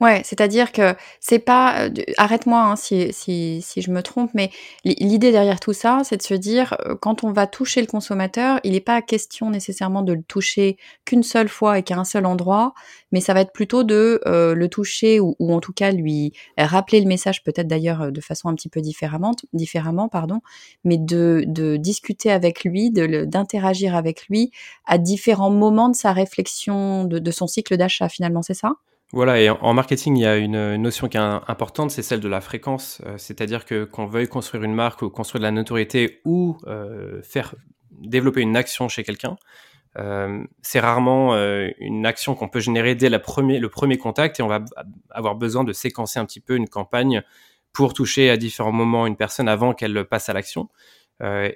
Ouais, 0.00 0.20
c'est-à-dire 0.24 0.72
que 0.72 0.94
c'est 1.20 1.38
pas. 1.38 1.86
Euh, 1.86 1.90
arrête-moi 2.18 2.60
hein, 2.62 2.76
si, 2.76 3.12
si, 3.12 3.62
si, 3.62 3.80
je 3.80 3.90
me 3.90 4.02
trompe, 4.02 4.30
mais 4.34 4.50
l'idée 4.84 5.32
derrière 5.32 5.58
tout 5.58 5.72
ça, 5.72 6.02
c'est 6.04 6.18
de 6.18 6.22
se 6.22 6.34
dire, 6.34 6.76
euh, 6.86 6.94
quand 6.94 7.24
on 7.24 7.32
va 7.32 7.46
toucher 7.46 7.80
le 7.80 7.86
consommateur, 7.86 8.60
il 8.62 8.72
n'est 8.72 8.80
pas 8.80 9.00
question 9.02 9.50
nécessairement 9.50 10.02
de 10.02 10.12
le 10.12 10.22
toucher 10.22 10.76
qu'une 11.04 11.22
seule 11.22 11.48
fois 11.48 11.78
et 11.78 11.82
qu'à 11.82 11.96
un 11.96 12.04
seul 12.04 12.26
endroit, 12.26 12.74
mais 13.10 13.20
ça 13.20 13.32
va 13.34 13.40
être 13.40 13.52
plutôt 13.52 13.84
de 13.84 14.20
euh, 14.26 14.54
le 14.54 14.68
toucher 14.68 15.18
ou, 15.18 15.34
en 15.40 15.60
tout 15.60 15.72
cas 15.72 15.92
lui 15.92 16.32
rappeler 16.58 17.00
le 17.00 17.06
message, 17.06 17.42
peut-être 17.42 17.66
d'ailleurs 17.68 18.12
de 18.12 18.20
façon 18.20 18.48
un 18.48 18.54
petit 18.54 18.68
peu 18.68 18.80
différemment, 18.82 19.34
différemment 19.52 20.08
pardon, 20.08 20.40
mais 20.84 20.98
de, 20.98 21.44
discuter 21.78 22.30
avec 22.30 22.64
lui, 22.64 22.90
d'interagir 22.90 23.96
avec 23.96 24.28
lui 24.28 24.50
à 24.84 24.98
différents 24.98 25.50
moments 25.50 25.88
de 25.88 25.96
sa 25.96 26.12
réflexion, 26.12 27.04
de 27.04 27.30
son 27.30 27.46
cycle 27.46 27.76
d'achat 27.76 28.08
finalement, 28.08 28.42
c'est 28.42 28.54
ça? 28.54 28.74
Voilà, 29.12 29.40
et 29.40 29.48
en 29.48 29.72
marketing, 29.72 30.16
il 30.16 30.22
y 30.22 30.26
a 30.26 30.36
une 30.36 30.76
notion 30.76 31.08
qui 31.08 31.16
est 31.16 31.20
importante, 31.20 31.92
c'est 31.92 32.02
celle 32.02 32.20
de 32.20 32.28
la 32.28 32.40
fréquence. 32.40 33.00
Euh, 33.06 33.14
c'est-à-dire 33.18 33.64
que 33.64 33.84
qu'on 33.84 34.06
veuille 34.06 34.26
construire 34.26 34.64
une 34.64 34.74
marque 34.74 35.02
ou 35.02 35.10
construire 35.10 35.40
de 35.40 35.44
la 35.44 35.52
notoriété 35.52 36.20
ou 36.24 36.58
euh, 36.66 37.22
faire 37.22 37.54
développer 37.92 38.40
une 38.40 38.56
action 38.56 38.88
chez 38.88 39.04
quelqu'un, 39.04 39.36
euh, 39.96 40.44
c'est 40.60 40.80
rarement 40.80 41.34
une 41.78 42.04
action 42.04 42.34
qu'on 42.34 42.48
peut 42.48 42.60
générer 42.60 42.94
dès 42.94 43.08
le 43.08 43.20
premier 43.20 43.96
contact 43.96 44.40
et 44.40 44.42
on 44.42 44.48
va 44.48 44.62
avoir 45.10 45.36
besoin 45.36 45.64
de 45.64 45.72
séquencer 45.72 46.18
un 46.18 46.26
petit 46.26 46.40
peu 46.40 46.56
une 46.56 46.68
campagne 46.68 47.22
pour 47.72 47.94
toucher 47.94 48.28
à 48.28 48.36
différents 48.36 48.72
moments 48.72 49.06
une 49.06 49.16
personne 49.16 49.48
avant 49.48 49.72
qu'elle 49.72 50.04
passe 50.04 50.28
à 50.28 50.34
l'action. 50.34 50.68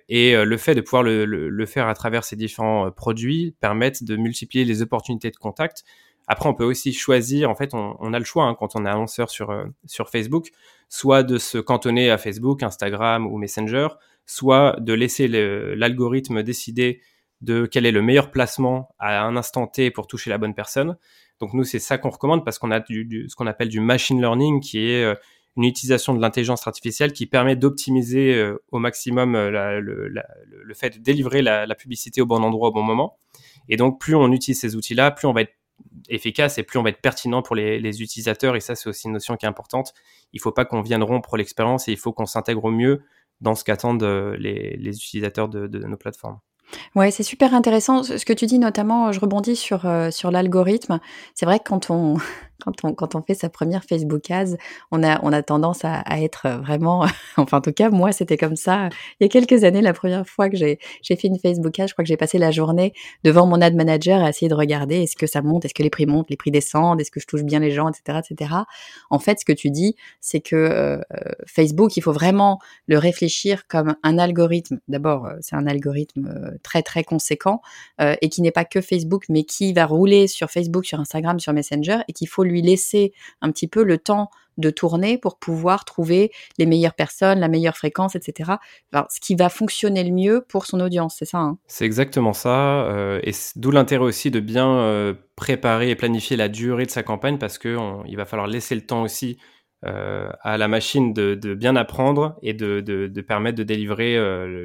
et 0.09 0.35
le 0.35 0.57
fait 0.57 0.75
de 0.75 0.80
pouvoir 0.80 1.02
le, 1.02 1.26
le, 1.26 1.66
faire 1.66 1.88
à 1.88 1.95
travers 1.95 2.25
ces 2.25 2.37
différents 2.37 2.90
produits 2.90 3.54
permettent 3.61 4.04
de 4.04 4.16
multiplier 4.16 4.64
les 4.64 4.80
opportunités 4.80 5.30
de 5.30 5.37
contact 5.37 5.85
après, 6.31 6.49
on 6.49 6.55
peut 6.55 6.65
aussi 6.65 6.93
choisir, 6.93 7.51
en 7.51 7.57
fait, 7.57 7.75
on, 7.75 8.13
a 8.15 8.19
le 8.21 8.25
choix 8.25 8.45
hein, 8.45 8.55
quand 8.57 8.77
on 8.77 8.87
est 8.87 8.89
annonceur 8.89 9.31
sur, 9.31 9.51
euh, 9.51 9.65
sur 9.87 10.11
Facebook, 10.11 10.53
soit 10.89 11.25
de 11.25 11.39
se 11.39 11.59
cantonner 11.59 12.09
à 12.09 12.19
Facebook, 12.19 12.63
Instagram 12.63 13.27
ou 13.27 13.37
Messenger, 13.37 13.89
soit 14.27 14.77
de 14.79 14.93
laisser 14.93 15.27
l'algorithme 15.27 16.45
décider 16.45 17.01
de 17.41 17.67
quel 17.67 17.85
est 17.85 17.91
le 17.91 18.01
meilleur 18.01 18.31
placement 18.31 18.95
à 19.01 19.25
un 19.25 19.37
instant 19.37 19.67
T 19.67 19.91
pour 19.91 20.07
toucher 20.07 20.31
la 20.31 20.39
bonne 20.39 20.55
personne. 20.55 20.97
Donc 21.41 21.53
nous, 21.53 21.65
c'est 21.65 21.81
ça 21.81 21.99
qu'on 21.99 22.11
recommande 22.11 22.45
parce 22.45 22.61
qu'on 22.61 22.71
a 22.71 22.81
ce 22.81 23.35
qu'on 23.35 23.49
appelle 23.49 23.69
du 23.69 23.81
machine 23.81 24.21
learning, 24.21 24.61
qui 24.61 24.89
est 24.89 25.03
euh, 25.03 25.17
une 25.57 25.65
utilisation 25.65 26.15
de 26.15 26.21
l'intelligence 26.21 26.65
artificielle 26.65 27.13
qui 27.13 27.27
permet 27.27 27.57
d'optimiser 27.57 28.37
euh, 28.37 28.63
au 28.71 28.79
maximum 28.79 29.33
le, 29.33 29.81
le, 29.81 30.75
fait 30.75 30.91
de 30.91 31.03
délivrer 31.03 31.43
la, 31.43 31.67
la 31.67 31.75
publicité 31.75 32.21
au 32.21 32.27
bon 32.27 32.45
endroit 32.45 32.69
au 32.69 32.73
bon 32.73 32.85
moment. 32.85 33.19
Et 33.69 33.77
donc, 33.77 34.01
plus 34.01 34.15
on 34.15 34.31
utilise 34.31 34.61
ces 34.61 34.77
outils-là, 34.77 35.11
plus 35.11 35.27
on 35.27 35.33
va 35.33 35.43
être 35.43 35.55
efficace 36.09 36.59
et 36.59 36.63
plus 36.63 36.79
on 36.79 36.83
va 36.83 36.91
être 36.91 37.01
pertinent 37.01 37.43
pour 37.43 37.57
les, 37.57 38.03
utilisateurs. 38.03 38.57
Et 38.57 38.61
ça, 38.61 38.75
c'est 38.75 38.89
aussi 38.89 39.07
une 39.07 39.15
notion 39.15 39.37
qui 39.37 39.47
est 39.47 39.49
importante. 39.49 39.95
Il 40.33 40.39
ne 40.39 40.43
faut 40.43 40.53
pas 40.53 40.65
qu'on 40.65 40.83
vienne 40.83 41.03
rompre 41.03 41.37
l'expérience 41.37 41.89
et 41.89 41.93
il 41.93 41.99
faut 41.99 42.13
qu'on 42.13 42.27
s'intègre 42.27 42.65
au 42.65 42.71
mieux 42.71 43.03
dans 43.41 43.55
ce 43.55 43.65
qu'attendent 43.65 44.05
les, 44.05 44.97
utilisateurs 44.97 45.49
de 45.49 45.79
nos 45.79 45.97
plateformes. 45.97 46.41
Ouais, 46.95 47.11
c'est 47.11 47.23
super 47.23 47.55
intéressant. 47.55 48.03
Ce 48.03 48.25
que 48.25 48.33
tu 48.33 48.47
dis 48.47 48.59
notamment, 48.59 49.13
je 49.13 49.21
rebondis 49.21 49.57
sur, 49.57 49.87
euh, 49.87 50.11
sur 50.11 50.31
l'algorithme. 50.31 51.01
C'est 51.35 51.47
vrai 51.47 51.59
que 51.59 51.65
quand 51.65 51.91
on, 51.91 52.17
quand 52.64 52.85
on, 52.85 52.95
quand 52.95 53.14
on 53.14 53.23
fait 53.23 53.35
sa 53.35 53.49
première 53.49 53.85
Facebook 53.85 54.31
ads, 54.31 54.57
on 54.90 55.02
a, 55.02 55.21
on 55.23 55.33
a 55.33 55.43
tendance 55.43 55.85
à, 55.85 56.00
à 56.00 56.21
être 56.21 56.49
vraiment, 56.62 57.07
enfin 57.37 57.59
en 57.59 57.61
tout 57.61 57.73
cas 57.73 57.90
moi 57.90 58.12
c'était 58.12 58.37
comme 58.37 58.57
ça. 58.57 58.88
Il 59.19 59.25
y 59.25 59.26
a 59.26 59.29
quelques 59.29 59.64
années, 59.64 59.83
la 59.83 59.93
première 59.93 60.26
fois 60.26 60.49
que 60.49 60.57
j'ai, 60.57 60.79
fait 61.02 61.25
une 61.25 61.38
Facebook 61.38 61.79
ad, 61.79 61.88
je 61.88 61.95
crois 61.95 62.05
que 62.05 62.09
j'ai 62.09 62.17
passé 62.17 62.38
la 62.38 62.50
journée 62.50 62.93
devant 63.25 63.47
mon 63.47 63.61
ad 63.61 63.75
manager 63.75 64.23
à 64.23 64.31
essayer 64.31 64.49
de 64.49 64.55
regarder 64.55 65.02
est-ce 65.02 65.17
que 65.17 65.26
ça 65.26 65.43
monte, 65.43 65.64
est-ce 65.64 65.75
que 65.75 65.83
les 65.83 65.90
prix 65.90 66.07
montent, 66.07 66.31
les 66.31 66.37
prix 66.37 66.50
descendent, 66.50 67.00
est-ce 67.00 67.11
que 67.11 67.21
je 67.21 67.26
touche 67.26 67.43
bien 67.43 67.61
les 67.61 67.71
gens, 67.71 67.88
etc., 67.88 68.21
etc. 68.25 68.55
En 69.11 69.19
fait, 69.19 69.40
ce 69.40 69.45
que 69.45 69.52
tu 69.52 69.71
dis, 69.71 69.97
c'est 70.21 70.40
que 70.40 70.57
euh, 70.57 71.00
Facebook, 71.47 71.97
il 71.97 72.02
faut 72.02 72.12
vraiment 72.12 72.59
le 72.87 72.99
réfléchir 72.99 73.67
comme 73.67 73.97
un 74.02 74.19
algorithme. 74.19 74.81
D'abord, 74.88 75.26
euh, 75.26 75.37
c'est 75.40 75.57
un 75.57 75.67
algorithme 75.67 76.59
très 76.62 76.83
très 76.83 77.05
conséquent 77.05 77.61
euh, 78.00 78.14
et 78.21 78.29
qui 78.29 78.43
n'est 78.43 78.50
pas 78.50 78.64
que 78.64 78.81
Facebook, 78.81 79.25
mais 79.29 79.45
qui 79.45 79.73
va 79.73 79.87
rouler 79.87 80.26
sur 80.26 80.50
Facebook, 80.50 80.85
sur 80.85 81.00
Instagram, 81.00 81.40
sur 81.40 81.52
Messenger 81.52 81.99
et 82.09 82.12
qu'il 82.12 82.29
faut 82.29 82.45
lui 82.50 82.62
laisser 82.62 83.12
un 83.40 83.50
petit 83.50 83.69
peu 83.69 83.83
le 83.83 83.99
temps 83.99 84.30
de 84.59 84.71
tourner 84.71 85.16
pour 85.16 85.38
pouvoir 85.38 85.85
trouver 85.85 86.30
les 86.59 86.66
meilleures 86.66 86.95
personnes, 86.95 87.40
la 87.40 87.49
meilleure 87.49 87.76
fréquence, 87.76 88.14
etc. 88.14 88.52
ce 88.92 89.21
qui 89.21 89.35
va 89.35 89.49
fonctionner 89.49 90.04
le 90.04 90.11
mieux 90.11 90.45
pour 90.47 90.66
son 90.66 90.80
audience, 90.80 91.16
c'est 91.19 91.25
ça 91.25 91.38
hein? 91.38 91.59
C'est 91.66 91.87
exactement 91.87 92.35
ça, 92.35 92.85
euh, 92.85 93.21
et 93.23 93.33
d'où 93.57 93.71
l'intérêt 93.71 94.04
aussi 94.04 94.30
de 94.30 94.40
bien 94.40 94.69
euh, 94.71 95.14
préparer 95.35 95.90
et 95.90 95.97
planifier 95.97 96.37
la 96.37 96.49
durée 96.49 96.85
de 96.85 96.90
sa 96.90 97.02
campagne 97.02 97.38
parce 97.38 97.59
qu'il 97.59 98.16
va 98.16 98.26
falloir 98.26 98.49
laisser 98.49 98.75
le 98.75 98.83
temps 98.83 99.02
aussi 99.02 99.38
à 99.83 100.59
la 100.59 100.69
machine 100.69 101.14
de, 101.14 101.54
bien 101.54 101.75
apprendre 101.75 102.37
et 102.42 102.52
de 102.52 103.21
permettre 103.23 103.57
de 103.57 103.62
délivrer 103.62 104.14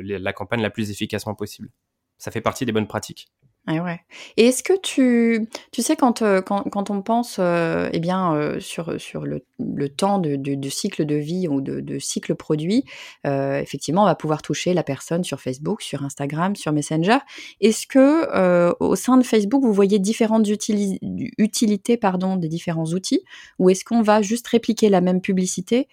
la 0.03 0.33
campagne 0.33 0.61
la 0.61 0.69
plus 0.69 0.91
efficacement 0.91 1.35
possible 1.35 1.69
ça 2.17 2.31
fait 2.31 2.41
partie 2.41 2.65
des 2.65 2.71
bonnes 2.71 2.87
pratiques. 2.87 3.27
Ah 3.67 3.81
ouais. 3.81 4.00
Et 4.38 4.45
est-ce 4.45 4.62
que 4.62 4.79
tu, 4.79 5.48
tu 5.72 5.81
sais, 5.81 5.95
quand, 5.95 6.22
euh, 6.22 6.39
quand, 6.39 6.62
quand 6.69 6.91
on 6.91 7.01
pense 7.01 7.38
euh, 7.39 7.89
eh 7.93 8.00
bien, 8.00 8.36
euh, 8.36 8.60
sur, 8.60 9.01
sur 9.01 9.25
le, 9.25 9.43
le 9.57 9.89
temps 9.89 10.19
de, 10.19 10.69
cycle 10.69 11.03
de 11.03 11.15
vie 11.15 11.48
ou 11.48 11.62
de, 11.62 11.98
cycle 11.98 12.36
produit, 12.36 12.84
effectivement, 13.24 14.03
on 14.03 14.05
va 14.05 14.15
pouvoir 14.15 14.43
toucher 14.43 14.74
la 14.75 14.84
personne 14.84 15.24
sur 15.24 15.41
Facebook, 15.41 15.81
sur 15.81 16.03
Instagram, 16.03 16.55
sur 16.55 16.74
Messenger. 16.74 17.17
Est-ce 17.60 17.88
que 17.88 18.75
au 18.79 18.95
sein 18.95 19.17
de 19.17 19.24
Facebook, 19.24 19.63
vous 19.63 19.74
voyez 19.74 19.98
différentes 19.98 20.48
utilités 20.48 21.98
pardon, 21.98 22.36
des 22.36 22.50
différents 22.50 22.86
outils? 22.86 23.22
Ou 23.57 23.69
est-ce 23.69 23.84
qu'on 23.84 24.01
va 24.01 24.22
juste 24.22 24.48
répliquer 24.48 24.89
la 24.89 25.01
même 25.01 25.22
publicité 25.22 25.88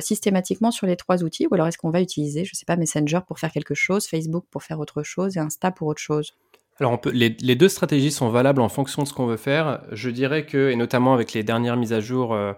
systématiquement 0.00 0.70
sur 0.70 0.86
les 0.86 0.96
trois 0.96 1.24
outils? 1.24 1.46
Ou 1.50 1.54
alors 1.54 1.66
est-ce 1.66 1.78
qu'on 1.78 1.90
va 1.90 2.02
utiliser, 2.02 2.44
je 2.44 2.54
sais 2.54 2.66
pas, 2.66 2.76
Messenger 2.76 3.20
pour 3.26 3.38
faire 3.38 3.50
quelque 3.50 3.74
chose, 3.74 4.06
Facebook 4.06 4.44
pour 4.50 4.62
faire 4.62 4.78
autre 4.78 5.02
chose 5.02 5.36
et 5.36 5.40
Insta 5.40 5.70
pour 5.70 5.88
autre 5.88 6.02
chose? 6.02 6.34
Alors 6.78 7.00
les, 7.10 7.30
deux 7.30 7.68
stratégies 7.68 8.10
sont 8.10 8.28
valables 8.28 8.60
en 8.60 8.68
fonction 8.68 9.02
de 9.02 9.08
ce 9.08 9.14
qu'on 9.14 9.26
veut 9.26 9.38
faire. 9.38 9.82
Je 9.92 10.10
dirais 10.10 10.44
que, 10.44 10.70
et 10.70 10.76
notamment 10.76 11.14
avec 11.14 11.32
les 11.32 11.42
dernières 11.42 11.76
mises 11.76 11.94
à 11.94 12.00
jour 12.00 12.34
euh, 12.34 12.52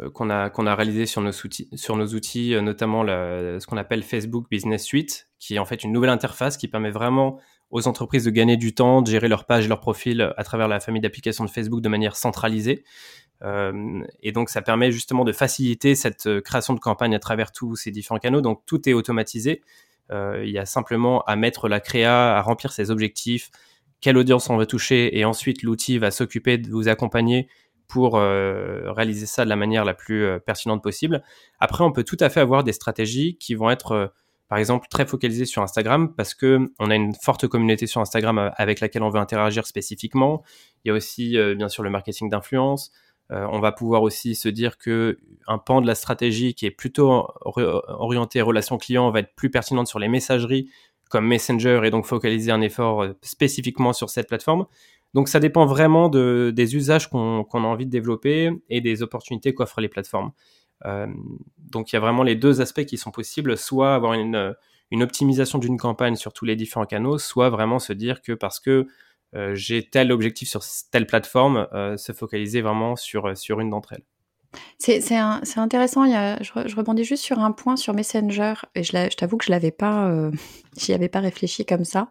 euh, 0.00 0.10
qu'on 0.10 0.28
a, 0.28 0.74
réalisées 0.74 1.06
sur 1.06 1.22
nos 1.22 1.30
outils, 1.30 1.68
sur 1.74 1.96
nos 1.96 2.08
outils 2.08 2.54
euh, 2.54 2.60
notamment 2.60 3.04
ce 3.06 3.66
qu'on 3.66 3.78
appelle 3.78 4.02
Facebook 4.02 4.46
Business 4.50 4.84
Suite, 4.84 5.28
qui 5.38 5.54
est 5.54 5.58
en 5.58 5.64
fait 5.64 5.82
une 5.82 5.92
nouvelle 5.92 6.10
interface 6.10 6.58
qui 6.58 6.68
permet 6.68 6.90
vraiment 6.90 7.38
aux 7.70 7.88
entreprises 7.88 8.24
de 8.24 8.30
gagner 8.30 8.58
du 8.58 8.74
temps, 8.74 9.00
de 9.00 9.10
gérer 9.10 9.28
leur 9.28 9.46
page 9.46 9.64
et 9.64 9.68
leur 9.68 9.80
profil 9.80 10.34
à 10.36 10.44
travers 10.44 10.68
la 10.68 10.78
famille 10.78 11.00
d'applications 11.00 11.44
de 11.44 11.50
Facebook 11.50 11.80
de 11.80 11.88
manière 11.88 12.16
centralisée. 12.16 12.84
et 14.22 14.32
donc 14.32 14.48
ça 14.48 14.62
permet 14.62 14.92
justement 14.92 15.24
de 15.24 15.32
faciliter 15.32 15.94
cette 15.94 16.40
création 16.42 16.74
de 16.74 16.80
campagne 16.80 17.14
à 17.14 17.18
travers 17.18 17.50
tous 17.50 17.74
ces 17.76 17.90
différents 17.90 18.20
canaux. 18.20 18.42
Donc 18.42 18.60
tout 18.66 18.88
est 18.88 18.92
automatisé. 18.92 19.62
Euh, 20.12 20.42
il 20.44 20.50
y 20.50 20.58
a 20.58 20.66
simplement 20.66 21.22
à 21.22 21.36
mettre 21.36 21.68
la 21.68 21.80
créa, 21.80 22.36
à 22.36 22.42
remplir 22.42 22.72
ses 22.72 22.90
objectifs, 22.90 23.50
quelle 24.00 24.18
audience 24.18 24.50
on 24.50 24.56
veut 24.56 24.66
toucher, 24.66 25.18
et 25.18 25.24
ensuite 25.24 25.62
l'outil 25.62 25.98
va 25.98 26.10
s'occuper 26.10 26.58
de 26.58 26.70
vous 26.70 26.88
accompagner 26.88 27.48
pour 27.88 28.16
euh, 28.16 28.92
réaliser 28.92 29.26
ça 29.26 29.44
de 29.44 29.48
la 29.48 29.56
manière 29.56 29.84
la 29.84 29.94
plus 29.94 30.24
euh, 30.24 30.38
pertinente 30.38 30.82
possible. 30.82 31.22
Après, 31.60 31.84
on 31.84 31.92
peut 31.92 32.04
tout 32.04 32.16
à 32.20 32.28
fait 32.28 32.40
avoir 32.40 32.64
des 32.64 32.72
stratégies 32.72 33.36
qui 33.38 33.54
vont 33.54 33.70
être, 33.70 34.12
par 34.48 34.58
exemple, 34.58 34.88
très 34.90 35.06
focalisées 35.06 35.46
sur 35.46 35.62
Instagram 35.62 36.14
parce 36.14 36.34
que 36.34 36.70
on 36.78 36.90
a 36.90 36.94
une 36.94 37.14
forte 37.14 37.46
communauté 37.46 37.86
sur 37.86 38.00
Instagram 38.00 38.50
avec 38.56 38.80
laquelle 38.80 39.02
on 39.02 39.10
veut 39.10 39.20
interagir 39.20 39.66
spécifiquement. 39.66 40.42
Il 40.84 40.88
y 40.88 40.90
a 40.90 40.94
aussi, 40.94 41.38
bien 41.56 41.68
sûr, 41.68 41.82
le 41.82 41.90
marketing 41.90 42.30
d'influence. 42.30 42.90
Euh, 43.32 43.46
on 43.50 43.60
va 43.60 43.72
pouvoir 43.72 44.02
aussi 44.02 44.34
se 44.34 44.48
dire 44.48 44.76
que 44.76 45.18
un 45.46 45.58
pan 45.58 45.80
de 45.80 45.86
la 45.86 45.94
stratégie 45.94 46.54
qui 46.54 46.66
est 46.66 46.70
plutôt 46.70 47.26
orienté 47.44 48.42
relation 48.42 48.76
client 48.76 49.10
va 49.10 49.20
être 49.20 49.34
plus 49.34 49.50
pertinente 49.50 49.86
sur 49.88 49.98
les 49.98 50.08
messageries 50.08 50.68
comme 51.10 51.26
Messenger 51.26 51.80
et 51.84 51.90
donc 51.90 52.06
focaliser 52.06 52.50
un 52.50 52.60
effort 52.60 53.02
euh, 53.02 53.12
spécifiquement 53.22 53.92
sur 53.92 54.10
cette 54.10 54.28
plateforme. 54.28 54.66
Donc 55.14 55.28
ça 55.28 55.38
dépend 55.38 55.64
vraiment 55.64 56.08
des 56.08 56.76
usages 56.76 57.08
qu'on 57.08 57.44
a 57.44 57.58
envie 57.58 57.86
de 57.86 57.90
développer 57.90 58.50
et 58.68 58.80
des 58.80 59.00
opportunités 59.00 59.54
qu'offrent 59.54 59.80
les 59.80 59.88
plateformes. 59.88 60.32
Euh, 60.86 61.06
donc 61.58 61.92
il 61.92 61.96
y 61.96 61.98
a 61.98 62.00
vraiment 62.00 62.24
les 62.24 62.34
deux 62.34 62.60
aspects 62.60 62.84
qui 62.84 62.98
sont 62.98 63.12
possibles, 63.12 63.56
soit 63.56 63.94
avoir 63.94 64.14
une 64.14 64.56
optimisation 65.02 65.58
d'une 65.58 65.78
campagne 65.78 66.16
sur 66.16 66.32
tous 66.32 66.44
les 66.46 66.56
différents 66.56 66.84
canaux, 66.84 67.18
soit 67.18 67.48
vraiment 67.48 67.78
se 67.78 67.92
dire 67.92 68.22
que 68.22 68.32
parce 68.32 68.58
que 68.58 68.88
euh, 69.34 69.54
j'ai 69.54 69.88
tel 69.88 70.12
objectif 70.12 70.48
sur 70.48 70.62
telle 70.90 71.06
plateforme, 71.06 71.66
euh, 71.72 71.96
se 71.96 72.12
focaliser 72.12 72.62
vraiment 72.62 72.96
sur, 72.96 73.26
euh, 73.26 73.34
sur 73.34 73.60
une 73.60 73.70
d'entre 73.70 73.94
elles. 73.94 74.04
C'est 74.78 75.00
intéressant. 75.56 76.04
Il 76.04 76.12
y 76.12 76.44
je, 76.44 76.76
rebondis 76.76 77.02
juste 77.02 77.24
sur 77.24 77.40
un 77.40 77.50
point 77.50 77.74
sur 77.74 77.92
Messenger 77.92 78.54
et 78.76 78.84
je, 78.84 78.92
je 78.92 79.16
t'avoue 79.16 79.36
que 79.36 79.44
je 79.44 79.50
l'avais 79.50 79.72
pas, 79.72 80.08
j'y 80.78 80.92
avais 80.92 81.08
pas 81.08 81.18
réfléchi 81.18 81.66
comme 81.66 81.84
ça. 81.84 82.08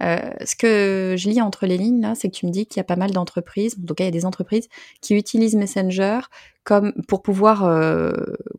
ce 0.00 0.54
que 0.54 1.16
je 1.18 1.28
lis 1.28 1.42
entre 1.42 1.66
les 1.66 1.76
lignes 1.76 2.00
là, 2.00 2.14
c'est 2.14 2.30
que 2.30 2.36
tu 2.36 2.46
me 2.46 2.52
dis 2.52 2.66
qu'il 2.66 2.76
y 2.76 2.80
a 2.80 2.84
pas 2.84 2.94
mal 2.94 3.10
d'entreprises, 3.10 3.76
en 3.82 3.84
tout 3.84 3.94
cas 3.94 4.04
il 4.04 4.06
y 4.06 4.08
a 4.08 4.12
des 4.12 4.24
entreprises 4.24 4.68
qui 5.00 5.16
utilisent 5.16 5.56
Messenger 5.56 6.20
comme 6.62 6.92
pour 7.08 7.22
pouvoir 7.22 7.68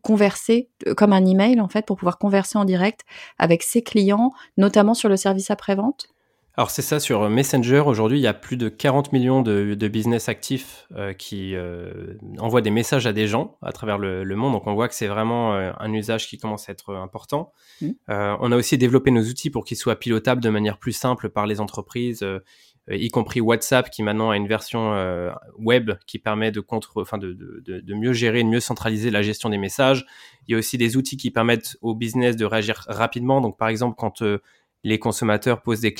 converser, 0.02 0.68
comme 0.94 1.14
un 1.14 1.24
email 1.24 1.58
en 1.62 1.68
fait, 1.68 1.86
pour 1.86 1.96
pouvoir 1.96 2.18
converser 2.18 2.58
en 2.58 2.66
direct 2.66 3.00
avec 3.38 3.62
ses 3.62 3.80
clients, 3.80 4.32
notamment 4.58 4.92
sur 4.92 5.08
le 5.08 5.16
service 5.16 5.50
après 5.50 5.74
vente. 5.74 6.12
Alors 6.54 6.70
c'est 6.70 6.82
ça, 6.82 7.00
sur 7.00 7.30
Messenger, 7.30 7.80
aujourd'hui, 7.86 8.18
il 8.18 8.22
y 8.22 8.26
a 8.26 8.34
plus 8.34 8.58
de 8.58 8.68
40 8.68 9.12
millions 9.12 9.40
de, 9.40 9.88
business 9.88 10.28
actifs 10.28 10.86
euh, 10.94 11.14
qui 11.14 11.54
euh, 11.54 12.14
envoient 12.38 12.60
des 12.60 12.70
messages 12.70 13.06
à 13.06 13.14
des 13.14 13.26
gens 13.26 13.56
à 13.62 13.72
travers 13.72 13.96
le, 13.96 14.24
monde. 14.36 14.52
Donc 14.52 14.66
on 14.66 14.74
voit 14.74 14.88
que 14.88 14.94
c'est 14.94 15.06
vraiment 15.06 15.54
euh, 15.54 15.72
un 15.78 15.92
usage 15.94 16.28
qui 16.28 16.36
commence 16.36 16.68
à 16.68 16.72
être 16.72 16.94
important. 16.94 17.52
Mmh. 17.80 17.90
on 18.08 18.52
a 18.52 18.56
aussi 18.56 18.76
développé 18.76 19.10
nos 19.10 19.22
outils 19.22 19.48
pour 19.48 19.64
qu'ils 19.64 19.78
soient 19.78 19.96
pilotables 19.96 20.42
de 20.42 20.50
manière 20.50 20.78
plus 20.78 20.92
simple 20.92 21.30
par 21.30 21.46
les 21.46 21.60
entreprises, 21.60 22.24
y 22.90 23.08
compris 23.08 23.40
WhatsApp 23.40 23.88
qui 23.90 24.02
maintenant 24.02 24.30
a 24.30 24.36
une 24.36 24.46
version 24.46 24.94
web 25.58 25.92
qui 26.06 26.18
permet 26.18 26.50
de, 26.52 26.60
contre, 26.60 27.00
enfin 27.00 27.16
de, 27.16 27.32
de, 27.32 27.80
de, 27.80 27.94
mieux 27.94 28.12
gérer, 28.12 28.42
de 28.42 28.48
mieux 28.48 28.60
centraliser 28.60 29.10
la 29.10 29.22
gestion 29.22 29.48
des 29.48 29.58
messages. 29.58 30.04
Il 30.46 30.52
y 30.52 30.54
a 30.54 30.58
aussi 30.58 30.76
des 30.76 30.96
outils 30.96 31.16
qui 31.16 31.30
permettent 31.30 31.76
au 31.80 31.94
business 31.94 32.36
de 32.36 32.44
réagir 32.44 32.84
rapidement. 32.88 33.40
Donc 33.40 33.56
par 33.56 33.68
exemple, 33.68 33.96
quand 33.96 34.22
les 34.84 34.98
consommateurs 34.98 35.62
posent 35.62 35.80
des, 35.80 35.92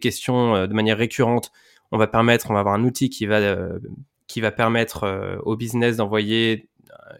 questions 0.00 0.54
euh, 0.54 0.66
de 0.66 0.74
manière 0.74 0.98
récurrente, 0.98 1.52
on 1.92 1.98
va 1.98 2.06
permettre, 2.06 2.50
on 2.50 2.54
va 2.54 2.60
avoir 2.60 2.74
un 2.74 2.84
outil 2.84 3.10
qui 3.10 3.26
va, 3.26 3.36
euh, 3.36 3.78
qui 4.26 4.40
va 4.40 4.50
permettre 4.50 5.04
euh, 5.04 5.36
au 5.44 5.56
business 5.56 5.96
d'envoyer 5.96 6.68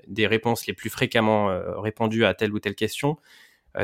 des 0.08 0.26
réponses 0.26 0.66
les 0.66 0.72
plus 0.72 0.90
fréquemment 0.90 1.48
répondues 1.80 2.24
à 2.24 2.34
telle 2.34 2.52
ou 2.52 2.58
telle 2.58 2.74
question. 2.74 3.18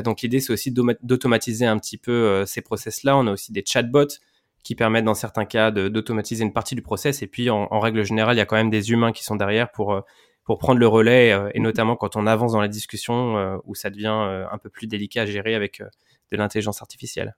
donc 0.03 0.23
l'idée, 0.23 0.41
c'est 0.41 0.53
aussi 0.53 0.73
d'automatiser 0.73 1.67
un 1.67 1.79
petit 1.79 1.99
peu 1.99 2.45
ces 2.47 2.61
process-là. 2.61 3.17
On 3.17 3.27
a 3.27 3.33
aussi 3.33 3.53
des 3.53 3.63
chatbots 3.65 4.19
qui 4.65 4.75
permettent 4.75 5.05
dans 5.05 5.15
certains 5.15 5.45
cas 5.45 5.71
d'automatiser 5.71 6.45
une 6.45 6.53
partie 6.53 6.75
du 6.75 6.83
process. 6.83 7.23
Et 7.23 7.27
puis 7.27 7.51
en, 7.51 7.69
en, 7.71 7.79
règle 7.79 8.05
générale, 8.05 8.37
il 8.37 8.39
y 8.39 8.43
a 8.43 8.47
quand 8.47 8.57
même 8.57 8.71
des 8.71 8.91
humains 8.91 9.13
qui 9.13 9.23
sont 9.23 9.37
derrière 9.37 9.71
pour, 9.71 10.03
pour 10.45 10.59
prendre 10.59 10.81
le 10.81 10.89
relais, 10.89 11.37
et 11.55 11.61
notamment 11.61 11.95
quand 11.95 12.17
on 12.17 12.27
avance 12.27 12.53
dans 12.53 12.61
la 12.61 12.69
discussion 12.69 13.61
où 13.65 13.75
ça 13.75 13.91
devient 13.91 14.47
un 14.51 14.59
peu 14.59 14.71
plus 14.71 14.87
délicat 14.87 15.23
à 15.23 15.27
gérer 15.27 15.55
avec 15.55 15.83
de 16.33 16.37
l'intelligence 16.37 16.83
artificielle. 16.83 17.35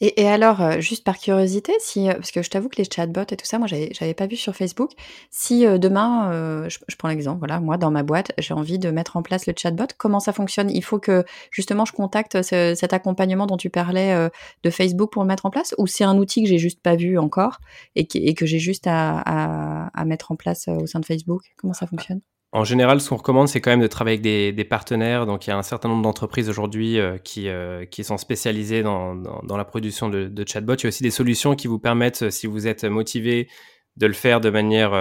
Et, 0.00 0.26
alors, 0.26 0.60
euh, 0.60 0.80
juste 0.80 1.04
par 1.04 1.18
curiosité, 1.18 1.72
si, 1.78 2.08
euh, 2.08 2.14
parce 2.14 2.32
que 2.32 2.42
je 2.42 2.50
t'avoue 2.50 2.68
que 2.68 2.76
les 2.78 2.84
chatbots 2.84 3.22
et 3.30 3.36
tout 3.36 3.46
ça, 3.46 3.58
moi, 3.58 3.68
j'avais 3.68 4.14
pas 4.14 4.26
vu 4.26 4.36
sur 4.36 4.54
Facebook. 4.56 4.90
Si 5.30 5.64
euh, 5.66 5.78
demain, 5.78 6.68
je, 6.68 6.96
prends 6.98 7.08
l'exemple, 7.08 7.38
voilà, 7.38 7.60
moi, 7.60 7.76
dans 7.76 7.92
ma 7.92 8.02
boîte, 8.02 8.32
j'ai 8.38 8.54
envie 8.54 8.78
de 8.78 8.90
mettre 8.90 9.16
en 9.16 9.22
place 9.22 9.46
le 9.46 9.54
chatbot, 9.56 9.86
comment 9.96 10.18
ça 10.18 10.32
fonctionne? 10.32 10.68
Il 10.70 10.82
faut 10.82 10.98
que 10.98 11.24
justement 11.50 11.84
je 11.84 11.92
contacte 11.92 12.42
cet 12.42 12.92
accompagnement 12.92 13.46
dont 13.46 13.56
tu 13.56 13.70
parlais 13.70 14.28
de 14.62 14.70
Facebook 14.70 15.12
pour 15.12 15.22
le 15.22 15.28
mettre 15.28 15.46
en 15.46 15.50
place, 15.50 15.74
ou 15.78 15.86
c'est 15.86 16.04
un 16.04 16.18
outil 16.18 16.42
que 16.42 16.48
j'ai 16.48 16.58
juste 16.58 16.80
pas 16.82 16.96
vu 16.96 17.18
encore 17.18 17.60
et, 17.94 18.06
que 18.34 18.46
j'ai 18.46 18.58
juste 18.58 18.86
à, 18.86 19.20
à, 19.20 20.04
mettre 20.04 20.32
en 20.32 20.36
place 20.36 20.68
au 20.68 20.86
sein 20.86 21.00
de 21.00 21.06
Facebook? 21.06 21.42
Comment 21.56 21.74
ça 21.74 21.86
fonctionne? 21.86 22.20
En 22.54 22.62
général, 22.62 23.00
ce 23.00 23.08
qu'on 23.08 23.16
recommande, 23.16 23.48
c'est 23.48 23.60
quand 23.60 23.72
même 23.72 23.80
de 23.80 23.88
travailler 23.88 24.14
avec 24.14 24.54
des, 24.54 24.64
partenaires. 24.64 25.26
Donc, 25.26 25.46
il 25.46 25.50
y 25.50 25.52
a 25.52 25.58
un 25.58 25.64
certain 25.64 25.88
nombre 25.88 26.02
d'entreprises 26.02 26.48
aujourd'hui 26.48 27.00
euh, 27.00 27.18
qui, 27.18 27.48
euh, 27.48 27.84
qui 27.84 28.04
sont 28.04 28.16
spécialisées 28.16 28.84
dans, 28.84 29.12
la 29.56 29.64
production 29.64 30.08
de, 30.08 30.44
chatbots. 30.46 30.76
Il 30.76 30.84
y 30.84 30.86
a 30.86 30.88
aussi 30.88 31.02
des 31.02 31.10
solutions 31.10 31.56
qui 31.56 31.66
vous 31.66 31.80
permettent, 31.80 32.22
euh, 32.22 32.30
si 32.30 32.46
vous 32.46 32.68
êtes 32.68 32.84
motivé, 32.84 33.48
de 33.96 34.06
le 34.06 34.12
faire 34.12 34.40
de 34.40 34.50
manière 34.50 34.92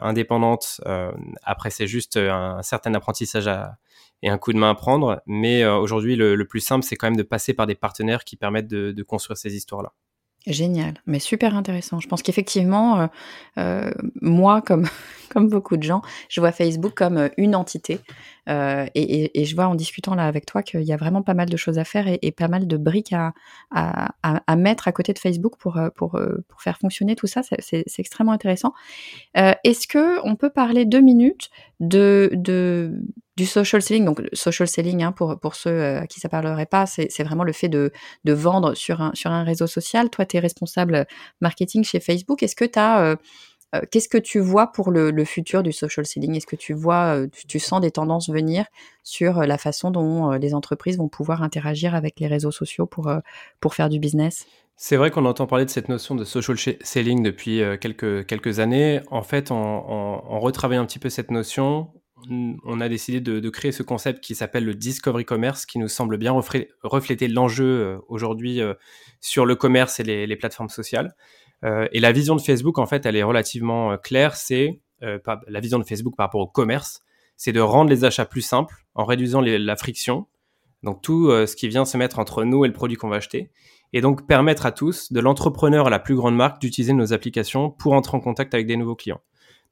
indépendante. 0.00 0.80
après, 1.42 1.70
c'est 1.70 1.88
juste 1.88 2.16
un, 2.16 2.62
certain 2.62 2.94
apprentissage 2.94 3.50
et 4.22 4.28
un 4.28 4.38
coup 4.38 4.52
de 4.52 4.58
main 4.58 4.70
à 4.70 4.74
prendre. 4.76 5.22
Mais 5.26 5.66
aujourd'hui, 5.66 6.14
le, 6.14 6.44
plus 6.46 6.60
simple, 6.60 6.84
c'est 6.84 6.94
quand 6.94 7.08
même 7.08 7.16
de 7.16 7.24
passer 7.24 7.52
par 7.52 7.66
des 7.66 7.74
partenaires 7.74 8.22
qui 8.22 8.36
permettent 8.36 8.68
de 8.68 9.02
construire 9.02 9.36
ces 9.36 9.56
histoires-là. 9.56 9.92
Génial, 10.46 10.94
mais 11.06 11.18
super 11.18 11.56
intéressant. 11.56 11.98
Je 11.98 12.06
pense 12.06 12.22
qu'effectivement, 12.22 13.00
euh, 13.00 13.06
euh, 13.58 13.90
moi, 14.20 14.62
comme, 14.62 14.86
comme 15.28 15.48
beaucoup 15.48 15.76
de 15.76 15.82
gens, 15.82 16.02
je 16.28 16.40
vois 16.40 16.52
Facebook 16.52 16.94
comme 16.94 17.16
euh, 17.16 17.28
une 17.36 17.56
entité. 17.56 17.98
et, 18.46 19.44
je 19.44 19.54
vois 19.56 19.66
en 19.66 19.74
discutant 19.74 20.14
là 20.14 20.24
avec 20.24 20.46
toi 20.46 20.62
qu'il 20.62 20.82
y 20.82 20.92
a 20.92 20.96
vraiment 20.96 21.22
pas 21.22 21.34
mal 21.34 21.48
de 21.48 21.56
choses 21.56 21.78
à 21.80 21.84
faire 21.84 22.06
et, 22.06 22.30
pas 22.30 22.46
mal 22.46 22.68
de 22.68 22.76
briques 22.76 23.12
à, 23.12 23.34
à, 23.72 24.56
mettre 24.56 24.86
à 24.86 24.92
côté 24.92 25.12
de 25.12 25.18
Facebook 25.18 25.54
pour, 25.58 25.80
pour, 25.96 26.20
pour 26.46 26.62
faire 26.62 26.78
fonctionner 26.78 27.16
tout 27.16 27.26
ça. 27.26 27.42
C'est 27.42 27.84
extrêmement 27.98 28.30
intéressant. 28.30 28.72
Est-ce 29.34 29.88
que 29.88 30.24
on 30.24 30.36
peut 30.36 30.50
parler 30.50 30.84
deux 30.84 31.00
minutes 31.00 31.50
de, 31.80 32.30
de 32.34 33.02
du 33.36 33.46
social 33.46 33.82
selling. 33.82 34.04
Donc, 34.04 34.22
social 34.32 34.66
selling, 34.66 35.02
hein, 35.02 35.12
pour, 35.12 35.38
pour 35.38 35.54
ceux 35.54 35.70
euh, 35.70 36.00
à 36.00 36.06
qui 36.06 36.20
ça 36.20 36.28
parlerait 36.28 36.66
pas, 36.66 36.86
c'est 36.86 37.22
vraiment 37.22 37.44
le 37.44 37.52
fait 37.52 37.68
de, 37.68 37.92
de 38.24 38.32
vendre 38.32 38.74
sur 38.74 39.00
un, 39.00 39.10
sur 39.14 39.30
un 39.30 39.44
réseau 39.44 39.66
social. 39.66 40.10
Toi, 40.10 40.24
tu 40.26 40.36
es 40.36 40.40
responsable 40.40 41.06
marketing 41.40 41.84
chez 41.84 42.00
Facebook. 42.00 42.42
Est-ce 42.42 42.56
que 42.56 42.64
tu. 42.64 42.78
Euh, 42.78 43.16
euh, 43.74 43.80
qu'est-ce 43.90 44.08
que 44.08 44.16
tu 44.16 44.38
vois 44.38 44.68
pour 44.70 44.92
le, 44.92 45.10
le 45.10 45.24
futur 45.24 45.64
du 45.64 45.72
social 45.72 46.06
selling? 46.06 46.36
Est-ce 46.36 46.46
que 46.46 46.54
tu 46.54 46.72
vois, 46.72 47.18
tu, 47.48 47.58
sens 47.58 47.80
des 47.80 47.90
tendances 47.90 48.30
venir 48.30 48.64
sur 49.02 49.40
la 49.40 49.58
façon 49.58 49.90
dont 49.90 50.30
les 50.30 50.54
entreprises 50.54 50.98
vont 50.98 51.08
pouvoir 51.08 51.42
interagir 51.42 51.92
avec 51.96 52.20
les 52.20 52.28
réseaux 52.28 52.52
sociaux 52.52 52.86
pour, 52.86 53.12
pour 53.58 53.74
faire 53.74 53.88
du 53.88 53.98
business? 53.98 54.46
C'est 54.76 54.96
vrai 54.96 55.10
qu'on 55.10 55.24
entend 55.24 55.48
parler 55.48 55.64
de 55.64 55.70
cette 55.70 55.88
notion 55.88 56.14
de 56.14 56.24
social 56.24 56.56
selling 56.80 57.24
depuis 57.24 57.60
quelques, 57.80 58.24
quelques 58.26 58.60
années. 58.60 59.00
En 59.10 59.22
fait, 59.22 59.50
en, 59.50 59.56
en, 59.56 60.24
en 60.24 60.38
retravaillant 60.38 60.82
un 60.82 60.86
petit 60.86 61.00
peu 61.00 61.10
cette 61.10 61.32
notion, 61.32 61.88
on 62.28 62.80
a 62.80 62.88
décidé 62.88 63.20
de, 63.20 63.50
créer 63.50 63.72
ce 63.72 63.82
concept 63.82 64.22
qui 64.22 64.34
s'appelle 64.34 64.64
le 64.64 64.74
Discovery 64.74 65.24
Commerce, 65.24 65.66
qui 65.66 65.78
nous 65.78 65.88
semble 65.88 66.16
bien 66.16 66.32
refléter 66.82 67.28
l'enjeu 67.28 67.64
euh, 67.66 67.98
aujourd'hui 68.08 68.60
euh, 68.60 68.74
sur 69.20 69.44
le 69.44 69.54
commerce 69.54 70.00
et 70.00 70.04
les, 70.04 70.36
plateformes 70.36 70.68
sociales. 70.68 71.14
Euh, 71.64 71.86
et 71.92 72.00
la 72.00 72.12
vision 72.12 72.34
de 72.34 72.40
Facebook, 72.40 72.78
en 72.78 72.86
fait, 72.86 73.06
elle 73.06 73.16
est 73.16 73.22
relativement 73.22 73.96
claire. 73.98 74.34
C'est 74.36 74.80
la 75.02 75.60
vision 75.60 75.78
de 75.78 75.84
Facebook 75.84 76.16
par 76.16 76.26
rapport 76.26 76.40
au 76.40 76.46
commerce, 76.46 77.02
c'est 77.36 77.52
de 77.52 77.60
rendre 77.60 77.90
les 77.90 78.06
achats 78.06 78.24
plus 78.24 78.40
simples 78.40 78.86
en 78.94 79.04
réduisant 79.04 79.42
la 79.42 79.76
friction. 79.76 80.26
Donc 80.82 81.02
tout 81.02 81.28
ce 81.30 81.54
qui 81.54 81.68
vient 81.68 81.84
se 81.84 81.98
mettre 81.98 82.18
entre 82.18 82.44
nous 82.44 82.64
et 82.64 82.68
le 82.68 82.72
produit 82.72 82.96
qu'on 82.96 83.10
va 83.10 83.16
acheter, 83.16 83.50
et 83.92 84.00
donc 84.00 84.26
permettre 84.26 84.64
à 84.64 84.72
tous, 84.72 85.12
de 85.12 85.20
l'entrepreneur 85.20 85.88
à 85.88 85.90
la 85.90 85.98
plus 85.98 86.14
grande 86.14 86.34
marque, 86.34 86.62
d'utiliser 86.62 86.94
nos 86.94 87.12
applications 87.12 87.70
pour 87.70 87.92
entrer 87.92 88.16
en 88.16 88.20
contact 88.20 88.54
avec 88.54 88.66
des 88.66 88.78
nouveaux 88.78 88.96
clients. 88.96 89.20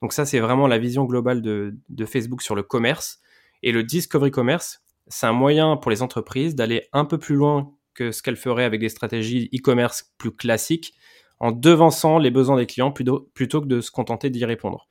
Donc 0.02 0.12
ça, 0.12 0.24
c'est 0.24 0.40
vraiment 0.40 0.66
la 0.66 0.78
vision 0.78 1.04
globale 1.04 1.42
de, 1.42 1.74
Facebook 2.06 2.42
sur 2.42 2.54
le 2.54 2.62
commerce. 2.62 3.20
Et 3.62 3.72
le 3.72 3.82
Discovery 3.82 4.30
Commerce, 4.30 4.82
c'est 5.08 5.26
un 5.26 5.32
moyen 5.32 5.76
pour 5.76 5.90
les 5.90 6.02
entreprises 6.02 6.54
d'aller 6.54 6.88
un 6.92 7.04
peu 7.04 7.18
plus 7.18 7.34
loin 7.34 7.72
que 7.94 8.10
ce 8.10 8.22
qu'elles 8.22 8.36
feraient 8.36 8.64
avec 8.64 8.80
des 8.80 8.88
stratégies 8.88 9.48
e-commerce 9.54 10.12
plus 10.18 10.32
classiques, 10.32 10.94
en 11.40 11.52
devançant 11.52 12.18
les 12.18 12.30
besoins 12.30 12.56
des 12.56 12.66
clients 12.66 12.90
plutôt, 12.90 13.30
que 13.34 13.66
de 13.66 13.80
se 13.80 13.90
contenter 13.90 14.30
d'y 14.30 14.44
répondre. 14.44 14.88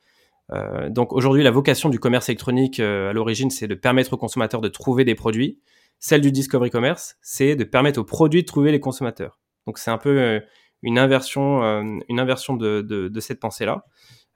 Euh, 0.51 0.89
donc 0.89 1.13
aujourd'hui, 1.13 1.43
la 1.43 1.51
vocation 1.51 1.89
du 1.89 1.99
commerce 1.99 2.29
électronique 2.29 2.79
euh, 2.79 3.09
à 3.09 3.13
l'origine, 3.13 3.49
c'est 3.49 3.67
de 3.67 3.75
permettre 3.75 4.13
aux 4.13 4.17
consommateurs 4.17 4.61
de 4.61 4.67
trouver 4.67 5.05
des 5.05 5.15
produits. 5.15 5.59
Celle 5.99 6.21
du 6.21 6.31
Discovery 6.31 6.69
Commerce, 6.69 7.17
c'est 7.21 7.55
de 7.55 7.63
permettre 7.63 7.99
aux 7.99 8.03
produits 8.03 8.41
de 8.41 8.47
trouver 8.47 8.71
les 8.71 8.79
consommateurs. 8.79 9.39
Donc 9.67 9.77
c'est 9.77 9.91
un 9.91 9.97
peu 9.97 10.19
euh, 10.19 10.39
une 10.81 10.99
inversion, 10.99 11.61
une 12.09 12.19
inversion 12.19 12.57
de 12.57 13.19
cette 13.21 13.39
pensée-là. 13.39 13.85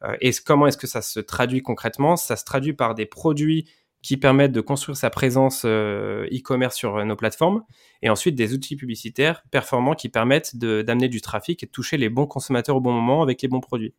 Euh, 0.04 0.16
et 0.22 0.32
comment 0.46 0.68
est-ce 0.68 0.77
que 0.77 0.88
ça 0.88 1.01
se 1.01 1.20
traduit 1.20 1.62
concrètement? 1.62 2.16
Ça 2.16 2.36
se 2.36 2.46
traduit 2.46 2.74
par 2.74 2.96
des 2.96 3.06
produits 3.06 3.70
qui 4.04 4.16
permettent 4.16 4.51
de 4.51 4.62
construire 4.62 4.96
sa 4.96 5.10
présence 5.10 5.63
euh, 5.66 6.27
e-commerce 6.32 6.75
sur 6.75 6.98
euh, 6.98 7.04
nos 7.04 7.16
plateformes, 7.16 7.63
et 8.01 8.10
ensuite 8.10 8.36
des 8.36 8.54
outils 8.54 8.75
publicitaires 8.75 9.44
performants 9.51 9.96
qui 9.96 10.10
permettent 10.10 10.55
d'amener 10.55 11.10
du 11.10 11.20
trafic 11.20 11.64
et 11.64 11.66
de 11.66 11.72
toucher 11.72 11.98
les 11.98 12.10
bons 12.10 12.27
consommateurs 12.27 12.75
au 12.75 12.81
bon 12.81 12.94
moment 12.94 13.22
avec 13.24 13.42
les 13.42 13.48
bons 13.48 13.60
produits. 13.60 13.96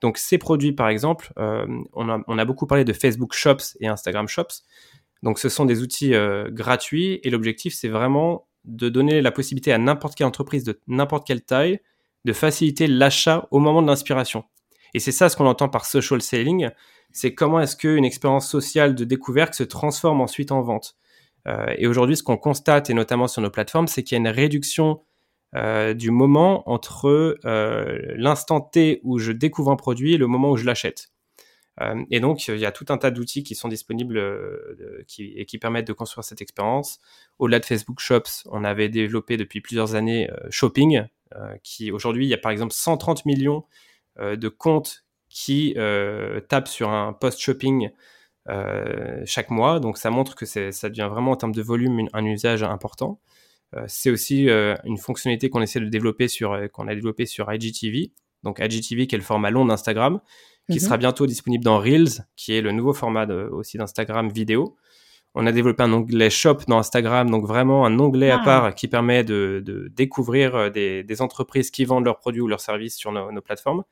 Donc 0.00 0.18
ces 0.18 0.36
produits, 0.36 0.72
par 0.72 0.88
exemple, 0.88 1.32
on, 1.36 2.38
a, 2.38 2.44
beaucoup 2.44 2.66
parlé 2.66 2.84
de 2.84 2.92
Facebook 2.92 3.32
Shops 3.32 3.78
et 3.80 3.86
Instagram 3.86 4.28
Shops. 4.28 4.64
Donc 5.22 5.38
ce 5.38 5.48
sont 5.48 5.64
des 5.64 5.80
outils 5.80 6.12
gratuits, 6.48 7.20
et 7.22 7.30
l'objectif, 7.30 7.72
c'est 7.72 7.88
vraiment 7.88 8.46
de 8.66 8.90
donner 8.90 9.22
la 9.22 9.30
possibilité 9.30 9.72
à 9.72 9.78
n'importe 9.78 10.16
quelle 10.16 10.26
entreprise 10.26 10.64
de 10.64 10.78
n'importe 10.86 11.26
quelle 11.26 11.42
taille 11.42 11.80
de 12.26 12.32
faciliter 12.34 12.88
l'achat 12.88 13.46
au 13.52 13.58
moment 13.58 13.80
de 13.80 13.86
l'inspiration. 13.86 14.44
Et 14.96 14.98
c'est 14.98 15.12
ça 15.12 15.28
ce 15.28 15.36
qu'on 15.36 15.44
entend 15.44 15.68
par 15.68 15.84
social 15.84 16.22
selling, 16.22 16.70
c'est 17.12 17.34
comment 17.34 17.60
est-ce 17.60 17.76
qu'une 17.76 18.06
expérience 18.06 18.48
sociale 18.48 18.94
de 18.94 19.04
découverte 19.04 19.52
se 19.52 19.62
transforme 19.62 20.22
ensuite 20.22 20.52
en 20.52 20.62
vente. 20.62 20.96
Euh, 21.46 21.66
et 21.76 21.86
aujourd'hui, 21.86 22.16
ce 22.16 22.22
qu'on 22.22 22.38
constate, 22.38 22.88
et 22.88 22.94
notamment 22.94 23.28
sur 23.28 23.42
nos 23.42 23.50
plateformes, 23.50 23.88
c'est 23.88 24.02
qu'il 24.02 24.14
y 24.14 24.18
a 24.18 24.20
une 24.20 24.34
réduction 24.34 25.02
euh, 25.54 25.92
du 25.92 26.10
moment 26.10 26.66
entre 26.66 27.38
euh, 27.44 27.98
l'instant 28.16 28.62
T 28.62 29.00
où 29.02 29.18
je 29.18 29.32
découvre 29.32 29.70
un 29.70 29.76
produit 29.76 30.14
et 30.14 30.16
le 30.16 30.28
moment 30.28 30.50
où 30.50 30.56
je 30.56 30.64
l'achète. 30.64 31.08
et 32.10 32.20
donc, 32.20 32.48
il 32.48 32.56
y 32.56 32.64
a 32.64 32.72
tout 32.72 32.86
un 32.88 32.96
tas 32.96 33.10
d'outils 33.10 33.42
qui 33.42 33.54
sont 33.54 33.68
disponibles 33.68 34.18
et 35.18 35.44
qui 35.44 35.58
permettent 35.58 35.86
de 35.86 35.92
construire 35.92 36.24
cette 36.24 36.40
expérience. 36.40 37.00
Au-delà 37.38 37.58
de 37.58 37.66
Facebook 37.66 38.00
Shops, 38.00 38.46
on 38.46 38.64
avait 38.64 38.88
développé 38.88 39.36
depuis 39.36 39.60
plusieurs 39.60 39.94
années 39.94 40.30
Shopping, 40.48 41.02
qui 41.62 41.92
aujourd'hui, 41.92 42.24
il 42.24 42.30
y 42.30 42.34
a 42.34 42.38
par 42.38 42.50
exemple 42.50 42.72
130 42.72 43.26
millions 43.26 43.66
de 44.20 44.48
comptes 44.48 45.04
qui 45.28 45.74
euh, 45.76 46.40
tapent 46.40 46.68
sur 46.68 46.90
un 46.90 47.12
post-shopping 47.12 47.90
euh, 48.48 49.22
chaque 49.24 49.50
mois. 49.50 49.80
Donc 49.80 49.98
ça 49.98 50.10
montre 50.10 50.34
que 50.34 50.46
ça 50.46 50.88
devient 50.88 51.08
vraiment 51.10 51.32
en 51.32 51.36
termes 51.36 51.54
de 51.54 51.62
volume 51.62 52.08
un 52.12 52.24
usage 52.24 52.62
important. 52.62 53.20
c'est 53.88 54.10
aussi 54.10 54.48
une 54.48 54.96
fonctionnalité 54.96 55.50
qu'on 55.50 55.60
essaie 55.60 55.80
de 55.80 55.88
développer 55.88 56.28
sur 56.28 56.56
qu'on 56.72 56.88
a 56.88 56.94
développé 56.94 57.26
sur 57.26 57.52
IGTV. 57.52 58.12
Donc 58.42 58.60
IGTV 58.60 59.06
qui 59.06 59.14
est 59.14 59.18
le 59.18 59.24
format 59.24 59.50
long 59.50 59.66
d'Instagram, 59.66 60.20
qui 60.70 60.78
mhm. 60.78 60.84
sera 60.84 60.96
bientôt 60.96 61.26
disponible 61.26 61.64
dans 61.64 61.78
Reels, 61.78 62.26
qui 62.36 62.54
est 62.54 62.62
le 62.62 62.72
nouveau 62.72 62.94
format 62.94 63.26
aussi 63.26 63.76
d'Instagram 63.76 64.30
vidéo. 64.30 64.76
On 65.38 65.46
a 65.46 65.52
développé 65.52 65.82
un 65.82 65.92
onglet 65.92 66.30
Shop 66.30 66.56
dans 66.66 66.78
Instagram, 66.78 67.30
donc 67.30 67.46
vraiment 67.46 67.84
un 67.84 67.98
onglet 67.98 68.30
à 68.30 68.40
ah. 68.40 68.44
part 68.44 68.74
qui 68.74 68.88
permet 68.88 69.22
de, 69.22 69.92
découvrir 69.94 70.54
euh, 70.54 70.70
des, 70.70 71.20
entreprises 71.20 71.70
qui 71.70 71.84
vendent 71.84 72.06
leurs 72.06 72.18
produits 72.18 72.40
ou 72.40 72.48
leurs 72.48 72.60
services 72.60 72.96
sur 72.96 73.12
nos, 73.12 73.40
plateformes. 73.42 73.84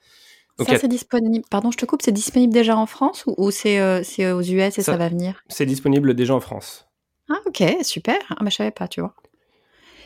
ça, 0.59 0.79
c'est 0.79 0.89
disponible. 0.89 1.45
Pardon, 1.51 1.71
je 1.71 1.77
te 1.77 1.85
coupe. 1.85 2.01
C'est 2.01 2.13
disponible 2.13 2.53
déjà 2.53 2.79
en 2.79 2.87
France 2.87 3.25
ou, 3.27 3.51
c'est 3.51 3.79
euh, 3.79 4.01
aux 4.35 4.41
US 4.41 4.79
et 4.79 4.83
ça, 4.83 4.97
va 4.97 5.11
venir? 5.11 5.45
C'est 5.49 5.67
disponible 5.67 6.15
déjà 6.15 6.35
en 6.35 6.41
France. 6.41 6.89
Ah, 7.29 7.41
ok, 7.45 7.63
super. 7.83 8.17
Ah, 8.31 8.37
bah, 8.41 8.49
je 8.49 8.57
savais 8.57 8.71
pas, 8.71 8.89
tu 8.89 9.03
vois. 9.03 9.15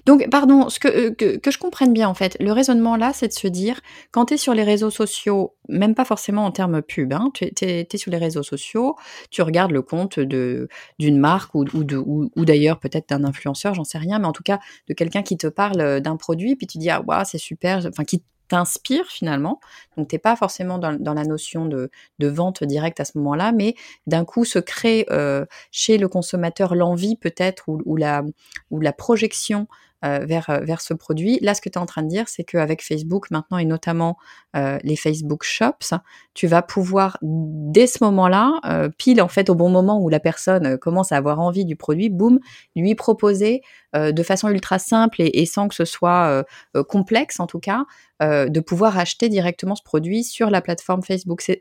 Donc, 0.07 0.29
pardon, 0.31 0.69
ce 0.69 0.79
euh, 0.87 1.11
que, 1.11 1.37
que, 1.37 1.51
je 1.51 1.59
comprenne 1.59 1.93
bien, 1.93 2.09
en 2.09 2.15
fait, 2.15 2.37
le 2.41 2.53
raisonnement 2.53 2.97
là, 2.97 3.13
c'est 3.13 3.29
de 3.29 3.33
se 3.33 3.49
dire, 3.49 3.81
quand 4.11 4.27
tu 4.27 4.35
es 4.35 4.37
sur 4.37 4.55
les 4.55 4.63
réseaux 4.63 4.91
sociaux, 4.91 5.55
même 5.69 5.95
pas 5.95 6.05
forcément 6.05 6.45
en 6.45 6.51
termes 6.51 6.83
pub, 6.83 7.13
hein, 7.13 7.31
tu 7.35 7.45
es, 7.63 7.87
sur 7.97 8.11
les 8.11 8.19
réseaux 8.19 8.43
sociaux, 8.43 8.97
tu 9.31 9.43
regardes 9.43 9.73
le 9.73 9.83
compte 9.83 10.19
d'une 10.19 11.19
marque 11.19 11.55
ou, 11.55 11.65
ou, 11.75 12.31
ou, 12.35 12.45
d'ailleurs 12.45 12.79
peut-être 12.79 13.09
d'un 13.09 13.25
influenceur, 13.25 13.75
j'en 13.75 13.85
sais 13.85 13.99
rien, 13.99 14.19
mais 14.19 14.27
en 14.27 14.33
tout 14.33 14.43
cas 14.43 14.59
de 14.89 14.95
quelqu'un 14.95 15.23
qui 15.23 15.37
te 15.37 15.47
parle 15.47 15.81
euh, 15.81 16.01
d'un 16.01 16.17
produit, 16.17 16.57
puis 16.57 16.67
tu 16.67 16.79
dis, 16.79 16.91
ah, 16.91 17.03
waouh, 17.07 17.25
c'est 17.25 17.39
super, 17.39 17.85
enfin, 17.87 18.05
qui 18.05 18.23
t'inspire 18.49 19.07
finalement. 19.07 19.61
Donc 19.97 20.09
t'es 20.09 20.19
pas 20.19 20.35
forcément 20.35 20.79
dans, 20.79 20.93
dans 20.99 21.15
la 21.15 21.25
notion 21.25 21.67
de, 21.67 21.91
de, 22.19 22.29
vente 22.29 22.65
directe 22.65 22.99
à 23.01 23.05
ce 23.05 23.17
moment-là, 23.19 23.53
mais 23.53 23.75
d'un 24.07 24.25
coup 24.25 24.45
se 24.45 24.59
crée 24.59 25.07
euh, 25.11 25.45
chez 25.71 25.99
le 25.99 26.09
consommateur 26.09 26.75
l'envie 26.75 27.17
peut-être 27.17 27.65
ou, 27.69 27.97
la, 27.97 28.25
ou 28.71 28.81
la 28.81 28.93
projection 28.93 29.69
euh, 30.05 30.21
vers, 30.25 30.49
euh, 30.49 30.61
vers 30.61 30.81
ce 30.81 30.95
produit. 30.95 31.41
Là, 31.43 31.55
ce 31.55 31.61
que 31.61 31.69
tu 31.69 31.77
es 31.77 31.83
en 31.83 31.87
train 31.87 32.05
de 32.05 32.09
dire, 32.09 32.29
c'est 32.29 32.45
qu'avec 32.45 32.85
Facebook 32.85 33.33
maintenant 33.33 33.59
et 33.59 33.65
notamment 33.65 34.17
euh, 34.55 34.79
les 34.85 34.95
Facebook 34.95 35.43
Shops, 35.43 35.93
tu 36.35 36.47
vas 36.47 36.63
pouvoir 36.63 37.19
dès 37.21 37.89
ce 37.89 38.05
moment-là, 38.05 38.61
pile 38.97 39.21
en 39.21 39.27
fait 39.27 39.51
au 39.51 39.57
bon 39.57 39.71
moment 39.71 40.01
où 40.01 40.09
la 40.09 40.21
personne 40.21 40.79
commence 40.79 41.11
à 41.11 41.17
avoir 41.17 41.41
envie 41.41 41.65
du 41.65 41.75
produit, 41.75 42.11
boum, 42.11 42.39
lui 42.77 42.95
proposer 42.95 43.63
de 43.95 44.23
façon 44.23 44.49
ultra 44.51 44.79
simple 44.79 45.17
et, 45.19 45.47
sans 45.47 45.67
que 45.67 45.75
ce 45.75 45.85
soit 45.85 46.45
complexe 46.89 47.41
en 47.41 47.49
tout 47.49 47.59
cas, 47.59 47.85
de 48.21 48.61
pouvoir 48.61 48.99
acheter 48.99 49.29
directement 49.29 49.75
ce 49.75 49.83
produit 49.83 50.25
sur 50.25 50.51
la 50.51 50.61
plateforme 50.61 51.03
Facebook. 51.03 51.41
C'est 51.41 51.59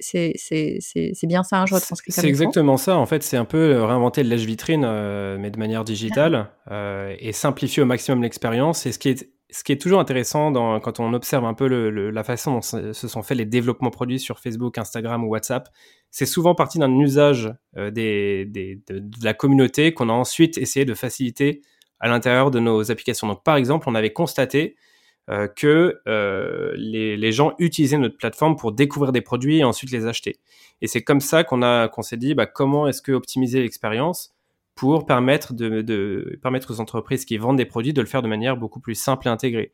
bien 1.24 1.44
ça, 1.44 1.58
un 1.58 1.62
hein, 1.62 1.66
je 1.68 1.76
retranscris 1.76 2.12
C'est 2.12 2.28
exactement 2.28 2.78
ça. 2.78 2.98
En 2.98 3.06
fait, 3.06 3.24
c'est 3.24 3.38
un 3.38 3.46
peu 3.46 3.84
réinventer 3.84 4.24
le 4.24 4.30
lèche-vitrine, 4.30 4.82
mais 5.40 5.52
de 5.52 5.60
manière 5.60 5.84
digitale, 5.84 6.50
et 7.20 7.32
simplifier 7.32 7.84
au 7.84 7.86
maximum 7.86 8.24
expérience. 8.24 8.86
Et 8.86 8.92
ce 8.92 9.00
qui 9.00 9.10
est, 9.10 9.30
ce 9.50 9.64
qui 9.64 9.72
est 9.72 9.82
toujours 9.82 10.00
intéressant 10.00 10.52
dans, 10.52 10.80
quand 10.80 11.00
on 11.00 11.14
observe 11.14 11.46
un 11.46 11.54
peu 11.54 11.68
le, 11.68 12.10
la 12.10 12.24
façon 12.24 12.54
dont 12.54 12.62
se 12.62 12.94
sont 12.94 13.24
faits 13.24 13.38
les 13.38 13.46
développements 13.46 13.92
produits 13.92 14.20
sur 14.20 14.40
Facebook, 14.40 14.78
Instagram 14.78 15.24
ou 15.24 15.30
WhatsApp, 15.30 15.70
c'est 16.12 16.26
souvent 16.26 16.56
parti 16.56 16.80
d'un 16.80 16.94
usage 17.00 17.54
euh, 17.78 17.92
des, 17.92 18.46
des, 18.46 18.82
de, 18.90 19.04
la 19.24 19.34
communauté 19.34 19.94
qu'on 19.94 20.10
a 20.10 20.14
ensuite 20.14 20.58
essayé 20.58 20.86
de 20.86 20.94
faciliter 20.94 21.62
à 22.00 22.08
l'intérieur 22.08 22.52
de 22.52 22.60
nos 22.60 22.92
applications. 22.92 23.28
Donc, 23.28 23.44
par 23.44 23.56
exemple, 23.56 23.88
on 23.90 23.96
avait 23.96 24.14
constaté 24.14 24.76
que 25.56 26.02
les, 26.78 27.18
les, 27.18 27.32
gens 27.32 27.54
utilisaient 27.60 27.98
notre 27.98 28.18
plateforme 28.18 28.56
pour 28.56 28.72
découvrir 28.72 29.12
des 29.12 29.22
produits 29.22 29.58
et 29.58 29.64
ensuite 29.64 29.92
les 29.92 30.06
acheter. 30.06 30.38
Et 30.82 30.88
c'est 30.88 31.04
comme 31.04 31.20
ça 31.20 31.44
qu'on 31.44 31.62
a 31.62 31.88
qu'on 31.88 32.02
s'est 32.02 32.18
dit 32.18 32.34
bah, 32.34 32.46
comment 32.46 32.88
est-ce 32.88 33.02
que 33.02 33.12
optimiser 33.12 33.62
l'expérience 33.62 34.38
pour 34.78 35.08
permettre 35.08 35.54
de, 35.54 36.40
permettre 36.42 36.72
aux 36.72 36.80
entreprises 36.80 37.26
qui 37.26 37.38
vendent 37.38 37.58
des 37.58 37.66
produits 37.66 37.94
de 37.94 38.02
le 38.02 38.08
faire 38.08 38.22
de 38.22 38.28
manière 38.28 38.56
beaucoup 38.56 38.80
plus 38.80 38.96
simple 38.96 39.28
et 39.28 39.32
intégrée. 39.32 39.74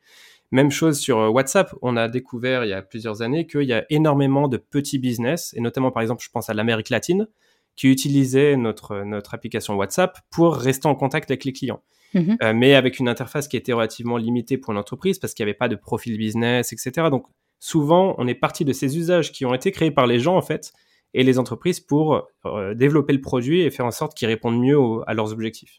Même 0.50 0.70
chose 0.70 0.98
sur 0.98 1.18
euh, 1.18 1.28
WhatsApp. 1.28 1.74
On 1.82 1.96
a 1.96 2.08
découvert 2.08 2.64
il 2.64 2.70
y 2.70 2.72
a 2.72 2.80
plusieurs 2.80 3.20
années 3.20 3.46
qu'il 3.46 3.64
y 3.64 3.74
a 3.74 3.84
énormément 3.90 4.48
de 4.48 4.56
petits 4.56 4.98
business, 4.98 5.52
et 5.56 5.60
notamment 5.60 5.90
par 5.90 6.02
exemple, 6.02 6.24
je 6.24 6.30
pense 6.30 6.48
à 6.48 6.54
l'Amérique 6.54 6.88
latine, 6.88 7.28
qui 7.76 7.88
utilisaient 7.88 8.56
notre, 8.56 9.02
notre 9.02 9.34
application 9.34 9.74
WhatsApp 9.74 10.18
pour 10.30 10.56
rester 10.56 10.88
en 10.88 10.94
contact 10.94 11.30
avec 11.30 11.44
les 11.44 11.52
clients. 11.52 11.82
Mhm. 12.14 12.36
Euh, 12.42 12.52
mais 12.54 12.74
avec 12.74 12.98
une 12.98 13.08
interface 13.08 13.48
qui 13.48 13.56
était 13.56 13.72
relativement 13.72 14.16
limitée 14.16 14.56
pour 14.56 14.72
une 14.72 14.78
entreprise 14.78 15.18
parce 15.18 15.34
qu'il 15.34 15.44
n'y 15.44 15.50
avait 15.50 15.58
pas 15.58 15.68
de 15.68 15.76
profil 15.76 16.16
business, 16.16 16.72
etc. 16.72 17.08
Donc 17.10 17.26
souvent, 17.58 18.14
on 18.18 18.26
est 18.26 18.34
parti 18.34 18.64
de 18.64 18.72
ces 18.72 18.96
usages 18.96 19.32
qui 19.32 19.44
ont 19.44 19.54
été 19.54 19.72
créés 19.72 19.90
par 19.90 20.06
les 20.06 20.18
gens 20.18 20.36
en 20.36 20.42
fait 20.42 20.72
et 21.12 21.22
les 21.22 21.38
entreprises 21.38 21.80
pour 21.80 22.26
euh, 22.46 22.74
développer 22.74 23.12
le 23.12 23.20
produit 23.20 23.62
et 23.62 23.70
faire 23.70 23.86
en 23.86 23.90
sorte 23.90 24.16
qu'ils 24.16 24.28
répondent 24.28 24.60
mieux 24.60 24.78
à 25.06 25.14
leurs 25.14 25.32
objectifs. 25.32 25.78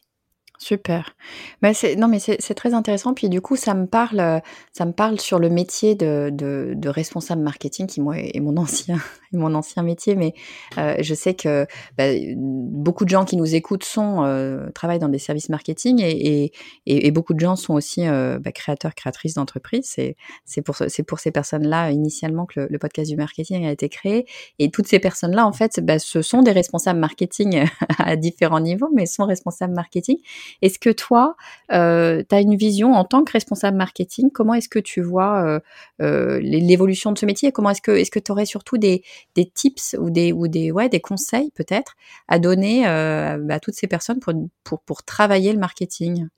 Super. 0.58 1.14
Bah, 1.62 1.74
c'est 1.74 1.96
non 1.96 2.08
mais 2.08 2.18
c'est 2.18 2.54
très 2.54 2.74
intéressant 2.74 3.14
puis 3.14 3.28
du 3.28 3.40
coup 3.40 3.56
ça 3.56 3.74
me 3.74 3.86
parle, 3.86 4.40
ça 4.72 4.84
me 4.86 4.92
parle 4.92 5.20
sur 5.20 5.38
le 5.38 5.50
métier 5.50 5.94
de 5.94 6.30
de 6.32 6.72
de 6.74 6.88
responsable 6.88 7.42
marketing 7.42 7.86
qui 7.86 8.00
moi 8.00 8.16
est 8.18 8.40
mon 8.40 8.56
ancien 8.56 8.98
mon 9.32 9.54
ancien 9.54 9.82
métier 9.82 10.14
mais 10.14 10.34
euh, 10.78 10.96
je 11.00 11.14
sais 11.14 11.34
que, 11.34 11.66
bah, 11.96 12.04
beaucoup 12.36 13.04
de 13.04 13.10
gens 13.10 13.24
qui 13.24 13.36
nous 13.36 13.54
écoutent 13.54 13.84
sont, 13.84 14.24
euh, 14.24 14.68
travaillent 14.74 14.98
dans 14.98 15.08
des 15.08 15.18
services 15.18 15.48
marketing 15.48 16.00
et 16.02 16.52
et 16.86 17.06
et 17.06 17.10
beaucoup 17.10 17.34
de 17.34 17.40
gens 17.40 17.56
sont 17.56 17.74
aussi, 17.74 18.06
euh, 18.06 18.38
bah, 18.38 18.52
créateurs, 18.52 18.94
créatrices 18.94 19.34
d'entreprises. 19.34 19.96
C'est 20.44 20.62
pour 20.62 20.76
c'est 20.76 21.02
pour 21.02 21.18
ces 21.20 21.30
personnes-là 21.30 21.90
initialement 21.90 22.46
que 22.46 22.66
le 22.70 22.78
podcast 22.78 23.10
du 23.10 23.16
marketing 23.16 23.66
a 23.66 23.70
été 23.72 23.88
créé 23.88 24.26
et 24.58 24.70
toutes 24.70 24.86
ces 24.86 24.98
personnes-là 24.98 25.46
en 25.46 25.52
fait, 25.52 25.80
bah, 25.84 25.98
ce 25.98 26.22
sont 26.22 26.42
des 26.42 26.52
responsables 26.52 26.98
marketing 26.98 27.64
à 27.98 28.16
différents 28.16 28.60
niveaux 28.60 28.90
mais 28.94 29.06
sont 29.06 29.26
responsables 29.26 29.74
marketing 29.74 30.18
est-ce 30.62 30.78
que 30.78 30.90
toi, 30.90 31.36
euh, 31.72 32.22
tu 32.28 32.34
as 32.34 32.40
une 32.40 32.56
vision 32.56 32.94
en 32.94 33.04
tant 33.04 33.24
que 33.24 33.32
responsable 33.32 33.76
marketing 33.76 34.30
Comment 34.32 34.54
est-ce 34.54 34.68
que 34.68 34.78
tu 34.78 35.02
vois 35.02 35.44
euh, 35.44 35.60
euh, 36.00 36.40
l'évolution 36.40 37.12
de 37.12 37.18
ce 37.18 37.26
métier? 37.26 37.52
Comment 37.52 37.70
est-ce 37.70 37.82
que 37.82 38.10
que 38.10 38.18
tu 38.18 38.32
aurais 38.32 38.46
surtout 38.46 38.78
des, 38.78 39.02
des 39.34 39.46
tips 39.46 39.96
ou 39.98 40.10
des 40.10 40.32
ou 40.32 40.48
des 40.48 40.70
ouais 40.70 40.88
des 40.88 41.00
conseils 41.00 41.50
peut-être 41.54 41.96
à 42.28 42.38
donner 42.38 42.86
à 42.86 43.60
toutes 43.60 43.74
ces 43.74 43.88
personnes 43.88 44.20
pour, 44.20 44.32
pour, 44.64 44.80
pour 44.80 45.02
travailler 45.02 45.52
le 45.52 45.58
marketing? 45.58 46.28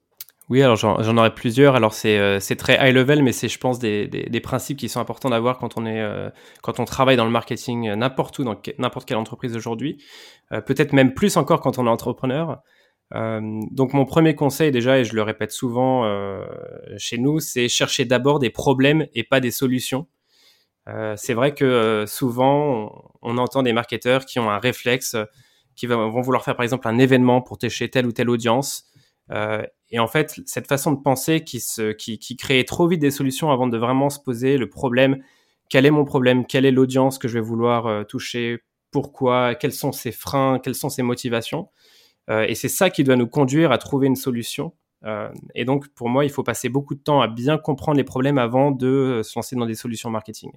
Oui, 0.49 0.63
alors 0.63 0.77
j'en 0.77 1.17
aurais 1.19 1.35
plusieurs. 1.35 1.75
Alors 1.75 1.93
c'est 1.93 2.57
très 2.57 2.75
high 2.81 2.95
level, 2.95 3.23
mais 3.23 3.33
c'est 3.33 3.49
je 3.49 3.59
pense 3.59 3.79
des, 3.79 4.07
des, 4.09 4.41
principes 4.41 4.79
qui 4.79 4.89
sont 4.89 4.99
importants 4.99 5.29
d'avoir 5.29 5.59
quand 5.59 5.77
on 5.77 5.85
est 5.85 6.03
quand 6.63 6.81
on 6.81 6.87
travaille 6.87 7.17
dans 7.17 7.27
le 7.27 7.31
marketing 7.31 7.93
n'importe 7.95 8.39
où 8.39 8.45
dans 8.45 8.57
n'importe 8.79 9.07
quelle 9.07 9.19
entreprise 9.19 9.55
aujourd'hui. 9.55 10.03
Peut-être 10.51 10.95
même 10.95 11.13
plus 11.13 11.37
encore 11.37 11.61
quand 11.61 11.79
on 11.79 11.87
est 11.87 11.91
entrepreneur. 11.91 12.63
Euh, 13.15 13.61
donc 13.71 13.95
mon 13.95 14.05
premier 14.05 14.35
conseil 14.35 14.71
déjà, 14.71 14.99
et 14.99 15.05
je 15.05 15.15
le 15.15 15.23
répète 15.23 15.53
souvent 15.53 16.05
euh, 16.05 16.45
chez 16.99 17.19
nous, 17.19 17.41
c'est 17.41 17.69
chercher 17.69 18.05
d'abord 18.05 18.39
des 18.39 18.51
problèmes 18.51 19.07
et 19.15 19.25
pas 19.25 19.41
des 19.41 19.51
solutions. 19.51 20.07
Euh, 20.89 21.15
c'est 21.17 21.35
vrai 21.35 21.55
que 21.55 22.05
souvent 22.07 23.13
on, 23.23 23.39
entend 23.39 23.63
des 23.63 23.73
marketeurs 23.73 24.25
qui 24.25 24.39
ont 24.39 24.51
un 24.51 24.59
réflexe, 24.59 25.17
qui 25.77 25.87
vont 25.87 26.21
vouloir 26.21 26.45
faire 26.45 26.57
par 26.57 26.65
exemple 26.65 26.89
un 26.89 26.99
événement 26.99 27.43
pour 27.43 27.59
têcher 27.59 27.89
telle 27.91 28.07
ou 28.07 28.13
telle 28.13 28.31
audience. 28.31 28.85
et 29.91 29.99
en 29.99 30.07
fait, 30.07 30.41
cette 30.47 30.67
façon 30.67 30.93
de 30.93 31.03
penser 31.03 31.45
qui, 31.45 31.61
se, 31.61 31.93
qui, 31.93 32.19
qui 32.19 32.37
crée 32.37 32.65
trop 32.65 32.89
vite 32.89 33.01
des 33.01 33.11
solutions 33.11 33.51
avant 33.51 33.67
de 33.67 33.79
vraiment 33.79 34.11
se 34.11 34.19
poser 34.21 34.57
le 34.59 34.69
problème. 34.69 35.23
Quel 35.71 35.87
est 35.87 35.91
mon 35.91 36.05
problème 36.05 36.47
Quelle 36.47 36.65
est 36.65 36.71
l'audience 36.71 37.19
que 37.19 37.29
je 37.29 37.35
vais 37.35 37.45
vouloir 37.45 38.07
toucher 38.07 38.59
Pourquoi 38.91 39.55
Quels 39.55 39.73
sont 39.73 39.93
ses 39.93 40.13
freins 40.13 40.59
Quelles 40.59 40.75
sont 40.75 40.89
ses 40.89 41.03
motivations 41.03 41.69
et 42.29 42.55
c'est 42.55 42.69
ça 42.69 42.91
qui 42.91 43.05
doit 43.05 43.17
nous 43.17 43.27
conduire 43.27 43.73
à 43.73 43.79
trouver 43.79 44.07
une 44.07 44.17
solution. 44.17 44.73
Euh, 45.05 45.29
et 45.55 45.65
donc, 45.65 45.89
pour 45.89 46.09
moi, 46.09 46.25
il 46.25 46.31
faut 46.31 46.43
passer 46.43 46.69
beaucoup 46.69 46.95
de 46.95 47.01
temps 47.01 47.21
à 47.21 47.29
bien 47.29 47.59
comprendre 47.59 47.99
les 47.99 48.05
problèmes 48.05 48.39
avant 48.39 48.71
de 48.71 48.87
euh, 48.87 49.23
se 49.23 49.39
lancer 49.39 49.57
dans 49.57 49.67
des 49.67 49.75
solutions 49.75 50.11
marketing. 50.11 50.51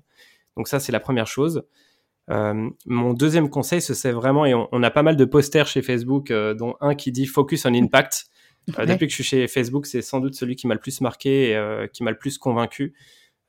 Donc 0.58 0.68
ça, 0.68 0.80
c'est 0.80 0.92
la 0.92 1.00
première 1.00 1.28
chose. 1.28 1.64
Euh, 2.30 2.70
mon 2.86 3.14
deuxième 3.14 3.50
conseil, 3.50 3.82
ce 3.82 3.94
c'est 3.94 4.12
vraiment, 4.12 4.46
et 4.46 4.54
on, 4.54 4.84
a 4.84 4.92
pas 4.92 5.04
mal 5.04 5.16
de 5.16 5.26
posters 5.26 5.68
chez 5.68 5.82
Facebook, 5.82 6.32
dont 6.32 6.76
un 6.80 6.96
qui 6.96 7.12
dit 7.12 7.26
Focus 7.26 7.66
on 7.66 7.74
Impact. 7.74 8.26
Depuis 8.68 9.08
que 9.08 9.10
je 9.10 9.16
suis 9.16 9.24
chez 9.24 9.48
Facebook, 9.48 9.88
c'est 9.88 10.04
sans 10.04 10.20
doute 10.20 10.36
celui 10.36 10.56
qui 10.56 10.68
m'a 10.68 10.76
le 10.76 10.80
plus 10.80 11.02
marqué 11.02 11.54
et 11.54 11.90
qui 11.92 12.04
m'a 12.04 12.12
le 12.12 12.18
plus 12.18 12.38
convaincu. 12.38 12.94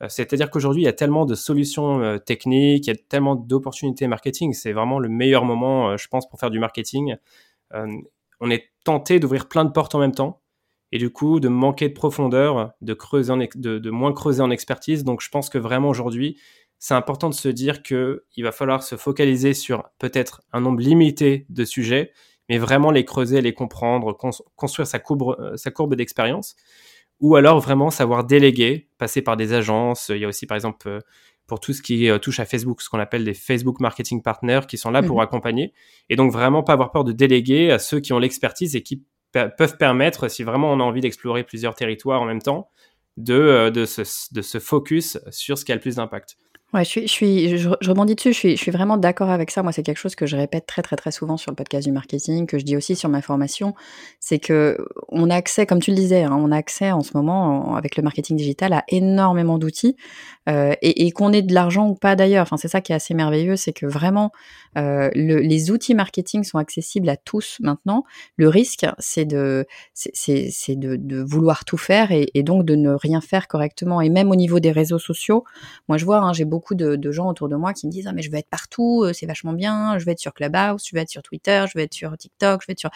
C'est-à-dire 0.09 0.51
qu'aujourd'hui, 0.51 0.83
il 0.83 0.85
y 0.87 0.89
a 0.89 0.95
tellement 0.95 1.27
de 1.27 1.35
solutions 1.35 2.19
techniques, 2.19 2.87
il 2.87 2.91
y 2.91 2.93
a 2.93 2.97
tellement 3.09 3.37
d'opportunités 3.37 4.07
marketing. 4.07 4.55
C'est 4.55 4.73
vraiment 4.73 4.99
le 4.99 5.11
meilleur 5.11 5.45
moment, 5.45 5.97
je 5.99 6.09
pense, 6.09 6.29
pour 6.29 6.41
faire 6.41 6.51
du 6.51 6.59
marketing. 6.59 7.17
Euh, 7.75 7.87
on 8.41 8.51
est 8.51 8.71
tenté 8.85 9.21
d'ouvrir 9.21 9.49
plein 9.49 9.65
de 9.65 9.71
portes 9.71 9.95
en 9.95 9.99
même 9.99 10.15
temps 10.15 10.43
et 10.93 10.99
du 10.99 11.11
coup 11.11 11.41
de 11.41 11.49
manquer 11.49 11.89
de 11.89 11.95
profondeur, 11.95 12.73
de 12.81 12.95
creuser 12.95 13.33
de, 13.55 13.91
moins 13.91 14.13
creuser 14.13 14.43
en 14.43 14.51
expertise. 14.51 15.05
Donc 15.05 15.23
je 15.23 15.31
pense 15.31 15.49
que 15.49 15.59
vraiment 15.59 15.89
aujourd'hui, 15.89 16.39
c'est 16.79 16.95
important 16.95 17.31
de 17.31 17.35
se 17.35 17.49
dire 17.49 17.83
que 17.83 18.25
il 18.37 18.45
va 18.45 18.53
falloir 18.53 18.83
se 18.83 18.97
focaliser 18.97 19.55
sur 19.55 19.85
peut-être 19.99 20.43
un 20.53 20.61
nombre 20.61 20.81
limité 20.81 21.47
de 21.49 21.65
sujets, 21.65 22.13
mais 22.49 22.59
vraiment 22.59 22.91
les 22.91 23.05
creuser, 23.05 23.41
les 23.41 23.55
comprendre, 23.55 24.17
construire 24.57 24.87
sa 24.87 24.99
courbe, 24.99 25.37
euh, 25.39 25.57
sa 25.57 25.71
courbe 25.71 25.95
d'expérience, 25.95 26.57
ou 27.21 27.37
alors 27.37 27.61
vraiment 27.61 27.91
savoir 27.91 28.25
déléguer, 28.25 28.91
passer 28.99 29.23
par 29.23 29.37
des 29.37 29.55
agences. 29.55 30.11
Il 30.11 30.19
y 30.19 30.25
a 30.25 30.29
aussi 30.29 30.47
par 30.47 30.57
exemple 30.57 30.89
euh, 30.89 31.01
pour 31.53 31.61
tout 31.61 31.75
ce 31.75 31.83
qui 31.83 32.09
euh, 32.09 32.17
touche 32.17 32.41
à 32.41 32.47
Facebook, 32.47 32.81
ce 32.81 32.89
qu'on 32.89 32.99
appelle 32.99 33.25
des 33.25 33.35
Facebook 33.35 33.79
Marketing 33.79 34.23
Partners 34.23 34.61
qui 34.67 34.79
sont 34.79 34.91
là 34.91 35.03
pour 35.03 35.17
mhm. 35.17 35.25
accompagner. 35.25 35.75
Et 36.09 36.17
donc 36.17 36.33
vraiment 36.33 36.63
pas 36.63 36.73
avoir 36.73 36.93
peur 36.93 37.05
de 37.05 37.13
déléguer 37.13 37.71
à 37.71 37.79
ceux 37.79 38.01
qui 38.01 38.15
ont 38.15 38.19
l'expertise 38.19 38.75
et 38.75 38.83
qui 38.83 39.05
peuvent 39.33 39.77
permettre, 39.77 40.29
si 40.29 40.45
vraiment 40.45 40.73
on 40.73 40.81
a 40.81 40.83
envie 40.83 41.03
d'explorer 41.03 41.45
plusieurs 41.45 41.75
territoires 41.75 42.23
en 42.23 42.25
même 42.25 42.41
temps, 42.41 42.71
de, 43.19 43.35
euh, 43.35 43.71
de, 43.71 43.85
se, 43.85 44.01
de 44.33 44.41
se 44.41 44.61
focus 44.61 45.19
sur 45.31 45.59
ce 45.59 45.67
qui 45.67 45.73
a 45.73 45.75
le 45.75 45.83
plus 45.83 45.97
d'impact. 45.97 46.39
Ouais, 46.75 46.85
je 46.85 46.89
suis, 46.89 47.03
je 47.03 47.13
suis, 47.13 47.59
je, 47.59 47.69
rebondis 47.69 48.15
dessus. 48.15 48.33
Je 48.33 48.39
suis, 48.39 48.57
je 48.57 48.63
suis 48.63 48.71
vraiment 48.71 48.97
d'accord 48.97 49.29
avec 49.29 49.51
ça. 49.51 49.63
Moi, 49.63 49.73
c'est 49.73 49.83
quelque 49.83 49.99
chose 49.99 50.15
que 50.15 50.25
je 50.25 50.37
répète 50.37 50.65
très, 50.65 50.81
très, 50.81 50.97
très 50.97 51.11
souvent 51.11 51.37
sur 51.37 51.51
le 51.51 51.55
podcast 51.55 51.87
du 51.87 51.93
marketing, 51.93 52.47
que 52.47 52.59
je 52.59 52.65
dis 52.65 52.79
aussi 52.79 52.97
sur 52.97 53.11
ma 53.11 53.21
formation. 53.21 53.75
C'est 54.21 54.39
que 54.39 54.79
on 55.09 55.29
a 55.29 55.35
accès, 55.35 55.67
comme 55.67 55.81
tu 55.81 55.91
le 55.91 55.97
disais, 55.97 56.23
hein, 56.23 56.35
on 56.35 56.51
a 56.51 56.57
accès 56.57 56.91
en 56.91 57.03
ce 57.03 57.15
moment 57.15 57.77
avec 57.77 57.97
le 57.97 58.03
marketing 58.03 58.39
digital 58.39 58.73
à 58.73 58.85
énormément 58.89 59.59
d'outils 59.59 59.97
euh, 60.49 60.73
et, 60.81 61.11
qu'on 61.13 61.35
ait 61.35 61.43
de 61.43 61.53
l'argent 61.53 61.89
ou 61.89 61.95
pas 61.95 62.17
d'ailleurs. 62.17 62.45
Enfin, 62.45 62.57
c'est 62.57 62.69
ça 62.69 62.81
qui 62.81 62.93
est 62.93 62.95
assez 62.95 63.13
merveilleux, 63.13 63.57
c'est 63.57 63.75
que 63.75 63.85
vraiment 63.85 64.33
euh, 64.79 65.11
le, 65.15 65.41
les 65.41 65.71
outils 65.71 65.95
marketing 65.95 66.43
sont 66.43 66.57
accessibles 66.57 67.11
à 67.11 67.19
tous 67.19 67.59
maintenant. 67.61 68.05
Le 68.37 68.49
risque, 68.49 68.87
c'est 68.99 69.27
de, 69.27 69.67
c'est, 69.93 70.49
c'est 70.51 70.77
de, 70.77 71.23
vouloir 71.23 71.67
tout 71.67 71.77
faire 71.77 72.13
et, 72.13 72.31
et, 72.33 72.43
donc 72.43 72.65
de 72.65 72.77
ne 72.77 72.93
rien 72.93 73.21
faire 73.21 73.47
correctement. 73.47 74.01
Et 74.01 74.09
même 74.09 74.31
au 74.31 74.37
niveau 74.37 74.59
des 74.59 74.73
réseaux 74.73 74.99
sociaux, 74.99 75.45
moi, 75.89 75.99
je 75.99 76.07
vois, 76.07 76.19
hein, 76.19 76.33
j'ai 76.33 76.47
beaucoup 76.47 76.62
de, 76.73 77.13
gens 77.13 77.29
autour 77.29 77.49
de 77.49 77.57
moi 77.57 77.73
qui 77.73 77.87
me 77.87 77.93
disent 77.93 78.07
ah 78.07 78.13
mais 78.13 78.23
je 78.23 78.31
veux 78.31 78.39
être 78.39 78.49
partout, 78.49 79.03
euh, 79.05 79.13
c'est 79.13 79.27
vachement 79.27 79.53
bien, 79.53 79.99
je 79.99 80.05
veux 80.05 80.13
être 80.13 80.19
sur 80.19 80.33
Clubhouse, 80.33 80.85
je 80.89 80.95
veux 80.95 81.03
être 81.03 81.11
sur 81.11 81.23
Twitter, 81.23 81.65
je 81.69 81.79
veux 81.79 81.85
être 81.85 81.95
sur 81.95 82.17
TikTok, 82.17 82.63
je 82.63 82.67
veux 82.69 82.73
être 82.73 82.79
sur 82.79 82.91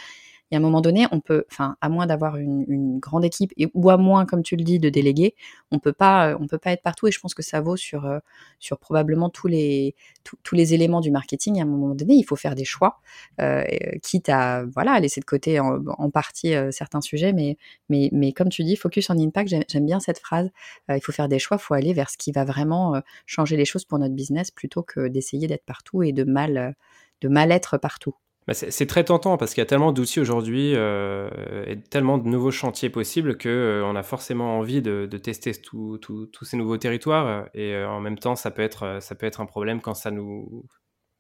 et 0.50 0.54
à 0.54 0.58
un 0.58 0.60
moment 0.60 0.80
donné, 0.80 1.06
on 1.10 1.20
peut, 1.20 1.44
enfin, 1.50 1.76
à 1.80 1.88
moins 1.88 2.06
d'avoir 2.06 2.36
une, 2.36 2.98
grande 3.00 3.24
équipe 3.24 3.52
et 3.56 3.68
ou 3.74 3.90
à 3.90 3.96
moins, 3.96 4.26
comme 4.26 4.42
tu 4.42 4.56
le 4.56 4.62
dis, 4.62 4.78
de 4.78 4.88
déléguer, 4.88 5.34
on 5.72 5.78
peut 5.78 5.92
pas, 5.92 6.30
euh, 6.30 6.38
on 6.40 6.46
peut 6.46 6.58
pas 6.58 6.70
être 6.72 6.82
partout. 6.82 7.08
Et 7.08 7.10
je 7.10 7.20
pense 7.20 7.34
que 7.34 7.42
ça 7.42 7.60
vaut 7.60 7.76
sur 7.76 8.06
euh, 8.06 8.18
sur 8.60 8.78
probablement 8.78 9.28
tous 9.28 9.48
les 9.48 9.94
tous 10.22 10.54
les 10.54 10.74
éléments 10.74 11.00
du 11.00 11.10
marketing. 11.10 11.58
À 11.60 11.62
un 11.62 11.66
moment 11.66 11.94
donné, 11.94 12.14
il 12.14 12.22
faut 12.22 12.36
faire 12.36 12.54
des 12.54 12.64
choix, 12.64 13.00
euh, 13.40 13.64
quitte 14.02 14.28
à 14.28 14.64
voilà 14.66 15.00
laisser 15.00 15.20
de 15.20 15.24
côté 15.24 15.58
en, 15.60 16.10
partie 16.10 16.54
certains 16.70 17.00
sujets, 17.00 17.32
mais 17.32 17.56
mais 17.88 18.08
mais 18.12 18.32
comme 18.32 18.48
tu 18.48 18.62
dis, 18.64 18.76
focus 18.76 19.10
en 19.10 19.18
impact. 19.18 19.50
J'aime 19.68 19.86
bien 19.86 20.00
cette 20.00 20.18
phrase. 20.18 20.50
il 20.88 21.00
faut 21.02 21.12
faire 21.12 21.28
des 21.28 21.38
choix, 21.38 21.58
il 21.60 21.64
faut 21.64 21.74
aller 21.74 21.92
vers 21.92 22.10
ce 22.10 22.16
qui 22.16 22.32
va 22.32 22.44
vraiment 22.44 23.00
changer 23.26 23.56
les 23.56 23.64
choses 23.64 23.84
pour 23.84 23.98
notre 23.98 24.14
business 24.14 24.50
plutôt 24.50 24.82
que 24.82 25.08
d'essayer 25.08 25.48
d'être 25.48 25.64
partout 25.64 26.02
et 26.02 26.12
de 26.12 26.24
mal 26.24 26.74
de 27.22 27.28
mal 27.28 27.52
être 27.52 27.78
partout. 27.78 28.14
Bah, 28.46 28.54
c'est 28.54 28.86
très 28.86 29.02
tentant 29.02 29.36
parce 29.38 29.54
qu'il 29.54 29.60
y 29.60 29.62
a 29.62 29.66
tellement 29.66 29.90
d'outils 29.90 30.20
aujourd'hui 30.20 30.72
euh, 30.76 31.28
et 31.66 31.80
tellement 31.80 32.16
de 32.16 32.28
nouveaux 32.28 32.52
chantiers 32.52 32.90
possibles 32.90 33.36
que 33.36 33.48
euh, 33.48 33.84
on 33.84 33.96
a 33.96 34.04
forcément 34.04 34.58
envie 34.58 34.82
de, 34.82 35.08
de 35.10 35.18
tester 35.18 35.50
tous 35.60 35.98
ces 36.42 36.56
nouveaux 36.56 36.76
territoires 36.76 37.48
et 37.54 37.74
euh, 37.74 37.88
en 37.88 37.98
même 38.00 38.16
temps 38.16 38.36
ça 38.36 38.52
peut 38.52 38.62
être 38.62 38.98
ça 39.00 39.16
peut 39.16 39.26
être 39.26 39.40
un 39.40 39.46
problème 39.46 39.80
quand 39.80 39.94
ça 39.94 40.12
nous 40.12 40.64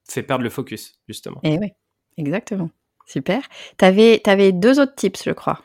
fait 0.08 0.22
perdre 0.22 0.44
le 0.44 0.50
focus 0.50 1.00
justement. 1.08 1.40
Et 1.42 1.54
eh 1.54 1.58
oui, 1.58 1.72
exactement. 2.16 2.70
Super. 3.06 3.42
Tu 3.76 3.84
avais, 3.84 4.20
avais, 4.26 4.52
deux 4.52 4.78
autres 4.78 4.94
tips, 4.94 5.24
je 5.24 5.32
crois. 5.32 5.60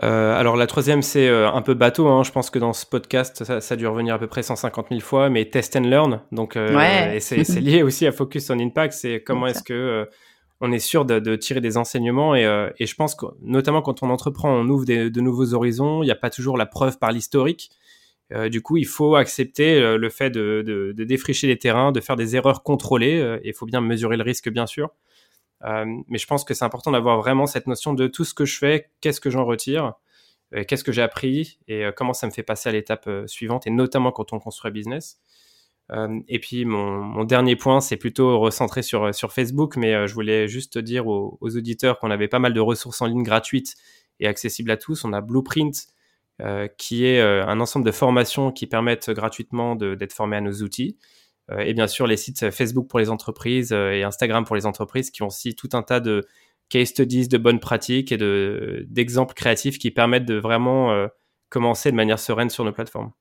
alors 0.00 0.54
la 0.54 0.68
troisième 0.68 1.02
c'est 1.02 1.28
un 1.28 1.62
peu 1.62 1.74
bateau, 1.74 2.06
hein. 2.06 2.22
je 2.22 2.30
pense 2.30 2.50
que 2.50 2.60
dans 2.60 2.72
ce 2.72 2.86
podcast 2.86 3.42
ça, 3.42 3.60
ça, 3.60 3.74
a 3.74 3.76
dû 3.76 3.88
revenir 3.88 4.14
à 4.14 4.20
peu 4.20 4.28
près 4.28 4.44
150 4.44 4.90
000 4.90 5.00
fois, 5.00 5.28
mais 5.28 5.50
test 5.50 5.74
and 5.74 5.80
learn, 5.80 6.20
donc 6.30 6.54
ouais. 6.54 7.18
c'est 7.18 7.42
lié 7.58 7.82
aussi 7.82 8.06
à 8.06 8.12
focus 8.12 8.48
on 8.50 8.60
impact, 8.60 8.94
c'est 8.94 9.24
comment 9.24 9.48
est-ce 9.48 9.64
que 9.64 10.08
on 10.64 10.72
est 10.72 10.78
sûr 10.78 11.04
de, 11.04 11.36
tirer 11.36 11.60
des 11.60 11.76
enseignements 11.76 12.34
euh, 12.34 12.70
et, 12.78 12.86
je 12.86 12.94
pense 12.94 13.14
que 13.14 13.26
notamment 13.42 13.82
quand 13.82 14.02
on 14.02 14.08
entreprend, 14.08 14.50
on 14.50 14.66
ouvre 14.68 14.86
de 14.86 15.20
nouveaux 15.20 15.52
horizons. 15.52 16.02
Il 16.02 16.06
n'y 16.06 16.12
a 16.12 16.16
pas 16.16 16.30
toujours 16.30 16.56
la 16.56 16.66
preuve 16.66 16.98
par 16.98 17.12
l'historique. 17.12 17.70
du 18.50 18.62
coup, 18.62 18.78
il 18.78 18.86
faut 18.86 19.14
accepter 19.14 19.78
le 19.96 20.08
fait 20.08 20.30
de, 20.30 20.94
défricher 20.96 21.46
les 21.46 21.58
terrains, 21.58 21.92
de 21.92 22.00
faire 22.00 22.16
des 22.16 22.34
erreurs 22.34 22.62
contrôlées. 22.62 23.38
Il 23.44 23.52
faut 23.52 23.66
bien 23.66 23.82
mesurer 23.82 24.16
le 24.16 24.22
risque, 24.22 24.48
bien 24.48 24.66
sûr. 24.66 24.88
mais 25.62 26.18
je 26.18 26.26
pense 26.26 26.44
que 26.44 26.54
c'est 26.54 26.64
important 26.64 26.90
d'avoir 26.90 27.18
vraiment 27.18 27.46
cette 27.46 27.66
notion 27.66 27.92
de 27.92 28.06
tout 28.06 28.24
ce 28.24 28.32
que 28.32 28.46
je 28.46 28.56
fais, 28.58 28.90
qu'est-ce 29.02 29.20
que 29.20 29.30
j'en 29.30 29.44
retire, 29.44 29.92
qu'est-ce 30.66 30.84
que 30.84 30.92
j'ai 30.92 31.02
appris 31.02 31.58
et 31.68 31.84
comment 31.94 32.14
ça 32.14 32.26
me 32.26 32.32
fait 32.32 32.42
passer 32.42 32.70
à 32.70 32.72
l'étape 32.72 33.08
suivante, 33.26 33.66
et 33.66 33.70
notamment 33.70 34.12
quand 34.12 34.32
on 34.32 34.38
construit 34.38 34.70
un 34.70 34.72
business. 34.72 35.20
Euh, 35.92 36.20
et 36.28 36.38
puis 36.38 36.64
mon, 36.64 37.24
dernier 37.24 37.56
point, 37.56 37.80
c'est 37.80 37.96
plutôt 37.96 38.38
recentré 38.38 38.82
sur, 38.82 39.14
sur 39.14 39.32
Facebook, 39.32 39.76
mais 39.76 39.94
euh, 39.94 40.06
je 40.06 40.14
voulais 40.14 40.48
juste 40.48 40.78
dire 40.78 41.06
aux, 41.06 41.38
auditeurs 41.42 41.98
qu'on 41.98 42.10
avait 42.10 42.28
pas 42.28 42.38
mal 42.38 42.54
de 42.54 42.60
ressources 42.60 43.02
en 43.02 43.06
ligne 43.06 43.22
gratuites 43.22 43.74
et 44.20 44.26
accessibles 44.26 44.70
à 44.70 44.76
tous. 44.76 45.04
On 45.04 45.12
a 45.12 45.20
Blueprint, 45.20 45.86
euh, 46.42 46.68
qui 46.78 47.04
est 47.06 47.20
un 47.20 47.60
ensemble 47.60 47.86
de 47.86 47.92
formations 47.92 48.52
qui 48.52 48.66
permettent 48.66 49.10
gratuitement 49.10 49.76
d'être 49.76 50.12
formés 50.12 50.36
à 50.36 50.40
nos 50.40 50.62
outils. 50.62 50.96
et 51.58 51.74
bien 51.74 51.86
sûr, 51.86 52.06
les 52.06 52.16
sites 52.16 52.50
Facebook 52.50 52.88
pour 52.88 52.98
les 52.98 53.10
entreprises 53.10 53.72
et 53.72 54.02
Instagram 54.02 54.44
pour 54.44 54.56
les 54.56 54.66
entreprises 54.66 55.10
qui 55.10 55.22
ont 55.22 55.26
aussi 55.28 55.54
tout 55.54 55.68
un 55.74 55.82
tas 55.82 56.00
de 56.00 56.26
case 56.70 56.88
studies, 56.88 57.28
de 57.28 57.38
bonnes 57.38 57.60
pratiques 57.60 58.12
et 58.12 58.18
d'exemples 58.88 59.34
créatifs 59.34 59.78
qui 59.78 59.90
permettent 59.90 60.24
de 60.26 60.36
vraiment 60.36 61.08
commencer 61.50 61.90
de 61.90 61.96
manière 61.96 62.18
sereine 62.18 62.50
sur 62.50 62.64
nos 62.64 62.72
plateformes. 62.72 63.12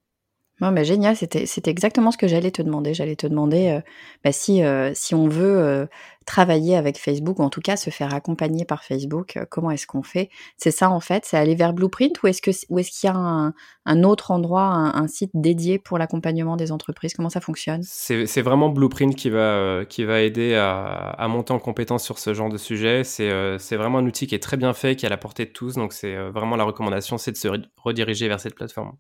Non, 0.62 0.72
mais 0.72 0.86
génial, 0.86 1.16
c'était 1.16 1.72
exactement 1.72 2.12
ce 2.12 2.18
que 2.18 2.28
j'allais 2.28 2.52
te 2.52 2.62
demander. 2.62 2.94
J'allais 2.94 3.16
te 3.16 3.26
demander 3.26 3.70
euh, 3.70 3.82
bah, 4.24 4.32
si, 4.32 4.64
euh, 4.64 4.92
si 4.94 5.16
on 5.16 5.28
veut 5.28 5.58
euh, 5.58 5.88
travailler 6.28 6.78
avec 6.78 7.00
Facebook, 7.00 7.40
ou 7.40 7.42
en 7.42 7.50
tout 7.50 7.60
cas 7.60 7.76
se 7.76 7.90
faire 7.90 8.14
accompagner 8.14 8.64
par 8.64 8.84
Facebook, 8.84 9.38
comment 9.50 9.72
est-ce 9.72 9.88
qu'on 9.88 10.04
fait? 10.04 10.30
C'est 10.58 10.72
ça 10.72 10.92
en 10.92 11.00
fait, 11.00 11.26
c'est 11.26 11.38
aller 11.38 11.56
vers 11.56 11.74
Blueprint 11.74 12.22
ou 12.22 12.28
est-ce 12.28 12.42
qu'il 12.42 12.54
est 12.54 12.84
qu'il 12.84 13.10
y 13.10 13.12
a 13.12 13.52
un, 13.86 14.04
autre 14.04 14.32
endroit, 14.32 14.64
un, 14.64 15.08
site 15.08 15.32
dédié 15.34 15.80
pour 15.80 15.98
l'accompagnement 15.98 16.56
des 16.56 16.72
entreprises? 16.72 17.14
Comment 17.16 17.30
ça 17.30 17.42
fonctionne? 17.42 17.82
C'est 17.84 18.42
vraiment 18.42 18.70
Blueprint 18.70 19.16
qui 19.16 19.32
va, 19.32 19.84
qui 19.90 20.06
va 20.06 20.22
aider 20.22 20.56
à, 20.56 20.86
à, 20.86 21.28
monter 21.28 21.52
en 21.52 21.60
compétence 21.60 22.06
sur 22.06 22.20
ce 22.20 22.34
genre 22.34 22.50
de 22.50 22.58
sujet. 22.58 23.04
C'est 23.04 23.76
vraiment 23.76 23.98
un 23.98 24.06
outil 24.06 24.28
qui 24.28 24.36
est 24.36 24.44
très 24.44 24.56
bien 24.56 24.74
fait, 24.74 24.96
qui 24.96 25.06
est 25.06 25.08
à 25.08 25.10
la 25.10 25.18
portée 25.18 25.46
de 25.46 25.52
tous, 25.52 25.76
donc 25.76 25.94
c'est 25.94 26.16
vraiment 26.30 26.56
la 26.56 26.64
recommandation, 26.64 27.18
c'est 27.18 27.32
de 27.32 27.38
se 27.38 27.50
rediriger 27.84 28.28
vers 28.30 28.40
cette 28.40 28.56
plateforme. 28.56 28.94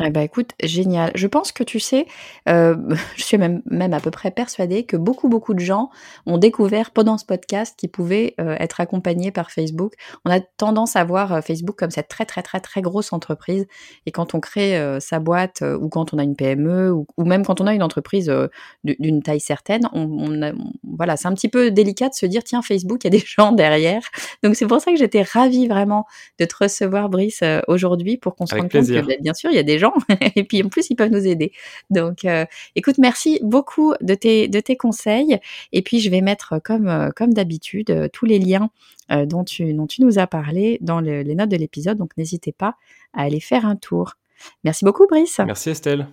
Eh 0.00 0.10
ben 0.10 0.22
écoute, 0.22 0.50
génial. 0.62 0.93
Je 1.14 1.26
pense 1.26 1.52
que 1.52 1.62
tu 1.62 1.80
sais, 1.80 2.06
euh, 2.48 2.76
je 3.16 3.22
suis 3.22 3.38
même, 3.38 3.62
même 3.66 3.92
à 3.94 4.00
peu 4.00 4.10
près 4.10 4.30
persuadée 4.30 4.84
que 4.84 4.96
beaucoup, 4.96 5.28
beaucoup 5.28 5.54
de 5.54 5.60
gens 5.60 5.90
ont 6.26 6.38
découvert 6.38 6.90
pendant 6.90 7.18
ce 7.18 7.24
podcast 7.24 7.74
qu'ils 7.78 7.90
pouvaient 7.90 8.34
euh, 8.40 8.56
être 8.58 8.80
accompagnés 8.80 9.30
par 9.30 9.50
Facebook. 9.50 9.94
On 10.24 10.30
a 10.30 10.40
tendance 10.40 10.96
à 10.96 11.04
voir 11.04 11.32
euh, 11.32 11.40
Facebook 11.40 11.76
comme 11.76 11.90
cette 11.90 12.08
très, 12.08 12.24
très, 12.24 12.42
très, 12.42 12.60
très 12.60 12.82
grosse 12.82 13.12
entreprise. 13.12 13.66
Et 14.06 14.12
quand 14.12 14.34
on 14.34 14.40
crée 14.40 14.80
sa 15.00 15.18
boîte 15.18 15.62
ou 15.62 15.88
quand 15.88 16.14
on 16.14 16.18
a 16.18 16.22
une 16.22 16.36
PME 16.36 16.92
ou, 16.92 17.06
même 17.18 17.44
quand 17.44 17.60
on 17.60 17.66
a 17.66 17.74
une 17.74 17.82
entreprise 17.82 18.32
d'une 18.84 19.22
taille 19.22 19.40
certaine, 19.40 19.88
on, 19.92 20.40
voilà, 20.96 21.16
c'est 21.16 21.28
un 21.28 21.34
petit 21.34 21.48
peu 21.48 21.70
délicat 21.70 22.08
de 22.08 22.14
se 22.14 22.26
dire, 22.26 22.44
tiens, 22.44 22.62
Facebook, 22.62 23.04
il 23.04 23.06
y 23.06 23.16
a 23.16 23.18
des 23.18 23.24
gens 23.26 23.52
derrière. 23.52 24.02
Donc 24.42 24.56
c'est 24.56 24.66
pour 24.66 24.80
ça 24.80 24.90
que 24.90 24.98
j'étais 24.98 25.22
ravie 25.22 25.68
vraiment 25.68 26.06
de 26.38 26.44
te 26.44 26.54
recevoir, 26.58 27.08
Brice, 27.08 27.42
aujourd'hui 27.68 28.16
pour 28.16 28.34
qu'on 28.36 28.46
se 28.46 28.54
rende 28.54 28.70
compte 28.70 28.86
que, 28.86 29.00
bah, 29.00 29.14
bien 29.20 29.34
sûr, 29.34 29.50
il 29.50 29.56
y 29.56 29.60
a 29.60 29.64
des 29.64 29.78
gens 29.78 29.94
et 30.36 30.44
puis 30.44 30.62
en 30.62 30.68
plus 30.68 30.83
ils 30.90 30.96
peuvent 30.96 31.10
nous 31.10 31.26
aider. 31.26 31.52
Donc 31.90 32.24
euh, 32.24 32.44
écoute, 32.76 32.98
merci 32.98 33.38
beaucoup 33.42 33.94
de 34.00 34.14
tes 34.14 34.48
de 34.48 34.60
tes 34.60 34.76
conseils 34.76 35.38
et 35.72 35.82
puis 35.82 36.00
je 36.00 36.10
vais 36.10 36.20
mettre 36.20 36.60
comme 36.62 36.88
euh, 36.88 37.10
comme 37.14 37.34
d'habitude 37.34 37.90
euh, 37.90 38.08
tous 38.12 38.26
les 38.26 38.38
liens 38.38 38.70
dont 39.10 39.44
tu 39.44 39.74
dont 39.74 39.86
tu 39.86 40.02
nous 40.02 40.18
as 40.18 40.26
parlé 40.26 40.78
dans 40.80 41.00
les 41.00 41.34
notes 41.34 41.50
de 41.50 41.56
l'épisode. 41.56 41.98
Donc 41.98 42.16
n'hésitez 42.16 42.52
pas 42.52 42.76
à 43.12 43.24
aller 43.24 43.40
faire 43.40 43.66
un 43.66 43.76
tour. 43.76 44.14
Merci 44.64 44.86
beaucoup 44.86 45.06
Brice. 45.06 45.40
Merci 45.44 45.70
Estelle. 45.70 46.08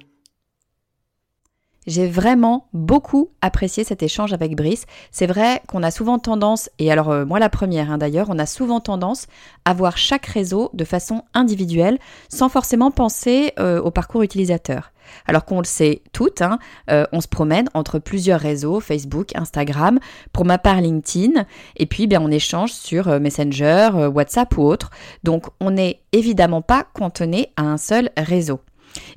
J'ai 1.87 2.07
vraiment 2.07 2.67
beaucoup 2.73 3.31
apprécié 3.41 3.83
cet 3.83 4.03
échange 4.03 4.33
avec 4.33 4.55
Brice. 4.55 4.85
C'est 5.09 5.25
vrai 5.25 5.63
qu'on 5.67 5.81
a 5.81 5.89
souvent 5.89 6.19
tendance, 6.19 6.69
et 6.77 6.91
alors 6.91 7.09
euh, 7.09 7.25
moi 7.25 7.39
la 7.39 7.49
première 7.49 7.91
hein, 7.91 7.97
d'ailleurs, 7.97 8.27
on 8.29 8.37
a 8.37 8.45
souvent 8.45 8.79
tendance 8.79 9.25
à 9.65 9.73
voir 9.73 9.97
chaque 9.97 10.27
réseau 10.27 10.69
de 10.73 10.85
façon 10.85 11.23
individuelle 11.33 11.97
sans 12.29 12.49
forcément 12.49 12.91
penser 12.91 13.53
euh, 13.57 13.81
au 13.81 13.89
parcours 13.89 14.21
utilisateur. 14.21 14.91
Alors 15.25 15.43
qu'on 15.43 15.57
le 15.57 15.65
sait 15.65 16.03
toutes, 16.13 16.43
hein, 16.43 16.59
euh, 16.91 17.05
on 17.13 17.19
se 17.19 17.27
promène 17.27 17.67
entre 17.73 17.97
plusieurs 17.97 18.39
réseaux, 18.39 18.79
Facebook, 18.79 19.35
Instagram, 19.35 19.97
pour 20.33 20.45
ma 20.45 20.59
part 20.59 20.81
LinkedIn, 20.81 21.45
et 21.77 21.87
puis 21.87 22.05
bien, 22.05 22.21
on 22.21 22.29
échange 22.29 22.73
sur 22.73 23.19
Messenger, 23.19 24.07
WhatsApp 24.13 24.55
ou 24.55 24.61
autre. 24.61 24.91
Donc 25.23 25.47
on 25.59 25.71
n'est 25.71 26.01
évidemment 26.11 26.61
pas 26.61 26.85
cantonné 26.93 27.51
à 27.57 27.63
un 27.63 27.77
seul 27.77 28.11
réseau. 28.17 28.59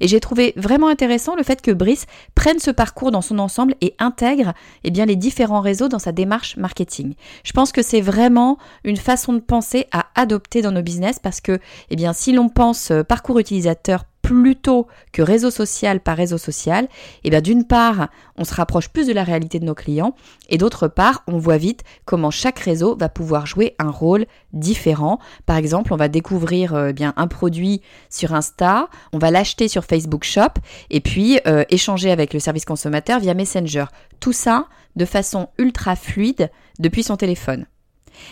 Et 0.00 0.08
j'ai 0.08 0.20
trouvé 0.20 0.52
vraiment 0.56 0.88
intéressant 0.88 1.37
le 1.37 1.42
fait 1.42 1.62
que 1.62 1.70
Brice 1.70 2.06
prenne 2.34 2.58
ce 2.58 2.70
parcours 2.70 3.10
dans 3.10 3.22
son 3.22 3.38
ensemble 3.38 3.74
et 3.80 3.94
intègre 3.98 4.52
eh 4.84 4.90
bien, 4.90 5.06
les 5.06 5.16
différents 5.16 5.60
réseaux 5.60 5.88
dans 5.88 5.98
sa 5.98 6.12
démarche 6.12 6.56
marketing. 6.56 7.14
Je 7.44 7.52
pense 7.52 7.72
que 7.72 7.82
c'est 7.82 8.00
vraiment 8.00 8.58
une 8.84 8.96
façon 8.96 9.32
de 9.32 9.40
penser 9.40 9.87
à 9.92 10.06
adopter 10.14 10.62
dans 10.62 10.72
nos 10.72 10.82
business 10.82 11.18
parce 11.18 11.40
que 11.40 11.58
eh 11.90 11.96
si 12.12 12.32
l'on 12.32 12.48
pense 12.48 12.90
euh, 12.90 13.02
parcours 13.02 13.38
utilisateur 13.38 14.04
plutôt 14.24 14.87
que 15.12 15.20
réseau 15.20 15.50
social 15.50 16.00
par 16.00 16.16
réseau 16.16 16.38
social, 16.38 16.88
eh 17.24 17.30
bien 17.30 17.42
d'une 17.42 17.66
part, 17.66 18.08
on 18.37 18.44
se 18.44 18.54
rapproche 18.54 18.88
plus 18.88 19.06
de 19.06 19.12
la 19.12 19.22
réalité 19.22 19.60
de 19.60 19.66
nos 19.66 19.74
clients 19.74 20.14
et 20.48 20.56
d'autre 20.56 20.88
part, 20.88 21.22
on 21.26 21.37
voit 21.37 21.58
vite 21.58 21.84
comment 22.06 22.30
chaque 22.30 22.58
réseau 22.58 22.96
va 22.96 23.10
pouvoir 23.10 23.44
jouer 23.44 23.76
un 23.78 23.90
rôle 23.90 24.24
différent. 24.54 25.18
Par 25.44 25.58
exemple, 25.58 25.92
on 25.92 25.96
va 25.96 26.08
découvrir 26.08 26.74
euh, 26.74 26.92
bien 26.92 27.12
un 27.18 27.26
produit 27.26 27.82
sur 28.08 28.32
Insta, 28.32 28.88
on 29.12 29.18
va 29.18 29.30
l'acheter 29.30 29.68
sur 29.68 29.84
Facebook 29.84 30.24
Shop 30.24 30.54
et 30.88 31.00
puis 31.00 31.38
euh, 31.46 31.64
échanger 31.68 32.10
avec 32.10 32.32
le 32.32 32.40
service 32.40 32.64
consommateur 32.64 33.20
via 33.20 33.34
Messenger. 33.34 33.84
Tout 34.20 34.32
ça 34.32 34.68
de 34.96 35.04
façon 35.04 35.48
ultra 35.58 35.96
fluide 35.96 36.50
depuis 36.78 37.02
son 37.02 37.18
téléphone. 37.18 37.66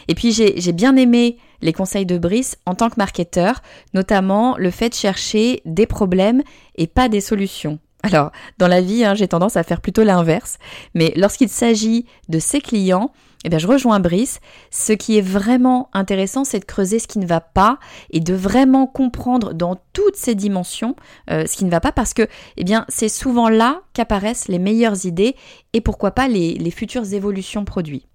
Et 0.09 0.15
puis 0.15 0.33
j'ai 0.33 0.73
bien 0.73 0.97
aimé 0.97 1.39
les 1.61 1.73
conseils 1.73 2.07
de 2.07 2.19
Brice 2.19 2.57
en 2.67 2.75
tant 2.75 2.91
que 2.91 2.97
marketeur, 2.99 3.63
notamment 3.95 4.57
le 4.59 4.71
fait 4.71 4.91
de 4.91 4.95
chercher 4.95 5.63
des 5.65 5.87
problèmes 5.87 6.43
et 6.77 6.87
pas 6.87 7.09
des 7.09 7.21
solutions. 7.21 7.79
Alors, 8.03 8.33
dans 8.59 8.67
la 8.67 8.81
vie, 8.81 9.05
hein, 9.05 9.15
j'ai 9.15 9.29
tendance 9.29 9.57
à 9.57 9.63
faire 9.63 9.81
plutôt 9.81 10.03
l'inverse, 10.03 10.59
mais 10.95 11.13
lorsqu'il 11.17 11.49
s'agit 11.49 12.05
de 12.29 12.41
ses 12.41 12.61
clients, 12.61 13.13
eh 13.45 13.49
bien, 13.49 13.59
je 13.59 13.67
rejoins 13.67 14.01
Brice. 14.01 14.41
Ce 14.71 14.93
qui 14.93 15.19
est 15.19 15.23
vraiment 15.23 15.89
intéressant, 15.93 16.45
c'est 16.45 16.61
de 16.61 16.65
creuser 16.65 16.99
ce 16.99 17.09
qui 17.09 17.19
ne 17.19 17.27
va 17.27 17.41
pas 17.41 17.79
et 18.11 18.21
de 18.21 18.35
vraiment 18.35 18.87
comprendre 18.87 19.53
dans 19.53 19.77
toutes 19.93 20.17
ces 20.17 20.35
dimensions 20.35 20.97
euh, 21.31 21.47
ce 21.47 21.57
qui 21.57 21.65
ne 21.65 21.71
va 21.71 21.81
pas 21.81 21.93
parce 21.93 22.15
que, 22.15 22.27
eh 22.57 22.65
c'est 22.89 23.09
souvent 23.09 23.49
là 23.49 23.83
qu'apparaissent 23.95 24.49
les 24.49 24.59
meilleures 24.59 25.07
idées 25.07 25.37
et 25.73 25.81
pourquoi 25.81 26.13
pas 26.13 26.29
les, 26.29 26.55
les 26.55 26.71
futures 26.71 27.13
évolutions 27.13 27.65
produits. 27.65 28.07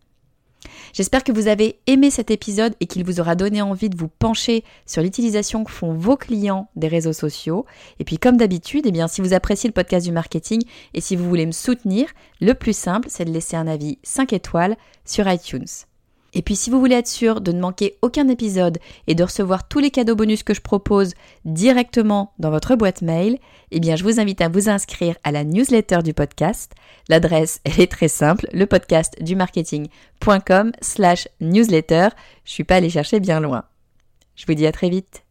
J'espère 0.94 1.24
que 1.24 1.32
vous 1.32 1.48
avez 1.48 1.80
aimé 1.88 2.10
cet 2.10 2.32
épisode 2.32 2.76
et 2.80 2.86
qu'il 2.86 3.04
vous 3.04 3.20
aura 3.20 3.36
donné 3.36 3.62
envie 3.62 3.90
de 3.90 3.98
vous 3.98 4.08
pencher 4.08 4.64
sur 4.86 5.02
l'utilisation 5.02 5.64
que 5.64 5.72
font 5.72 5.94
vos 5.94 6.18
clients 6.18 6.70
des 6.76 6.88
réseaux 6.88 7.14
sociaux. 7.14 7.66
Et 8.00 8.04
puis 8.04 8.18
comme 8.18 8.38
d'habitude, 8.38 8.86
eh 8.86 8.92
bien 8.92 9.08
si 9.08 9.22
vous 9.22 9.34
appréciez 9.34 9.68
le 9.70 9.74
podcast 9.74 10.06
du 10.06 10.12
marketing 10.12 10.64
et 10.94 11.02
si 11.02 11.16
vous 11.16 11.28
voulez 11.28 11.46
me 11.46 11.52
soutenir, 11.52 12.08
le 12.42 12.54
plus 12.54 12.76
simple, 12.76 13.08
c'est 13.10 13.26
de 13.26 13.32
laisser 13.32 13.56
un 13.56 13.68
avis 13.68 13.98
5 14.04 14.34
étoiles 14.34 14.78
sur 15.06 15.28
iTunes. 15.28 15.66
Et 16.34 16.42
puis 16.42 16.56
si 16.56 16.70
vous 16.70 16.80
voulez 16.80 16.96
être 16.96 17.08
sûr 17.08 17.42
de 17.42 17.52
ne 17.52 17.60
manquer 17.60 17.98
aucun 18.02 18.28
épisode 18.28 18.80
et 19.08 19.16
de 19.16 19.24
recevoir 19.24 19.68
tous 19.68 19.80
les 19.80 19.92
cadeaux 19.92 20.16
bonus 20.16 20.44
que 20.44 20.54
je 20.54 20.62
propose 20.62 21.14
directement 21.46 22.34
dans 22.40 22.52
votre 22.52 22.76
boîte 22.76 23.02
mail, 23.02 23.40
eh 23.72 23.80
bien 23.80 23.96
je 23.96 24.04
vous 24.04 24.20
invite 24.20 24.42
à 24.42 24.50
vous 24.50 24.70
inscrire 24.70 25.16
à 25.24 25.32
la 25.32 25.44
newsletter 25.44 26.00
du 26.04 26.14
podcast. 26.14 26.74
L'adresse, 27.10 27.62
elle 27.64 27.82
est 27.82 27.92
très 27.92 28.08
simple, 28.08 28.48
le 28.52 28.66
podcast 28.66 29.22
du 29.22 29.36
marketing.com 29.36 30.72
slash 30.82 31.28
newsletter. 31.42 32.10
Je 32.44 32.52
suis 32.52 32.64
pas 32.64 32.76
allée 32.76 32.90
chercher 32.90 33.20
bien 33.20 33.40
loin. 33.40 33.64
Je 34.36 34.46
vous 34.46 34.54
dis 34.54 34.68
à 34.68 34.72
très 34.72 34.90
vite. 34.90 35.27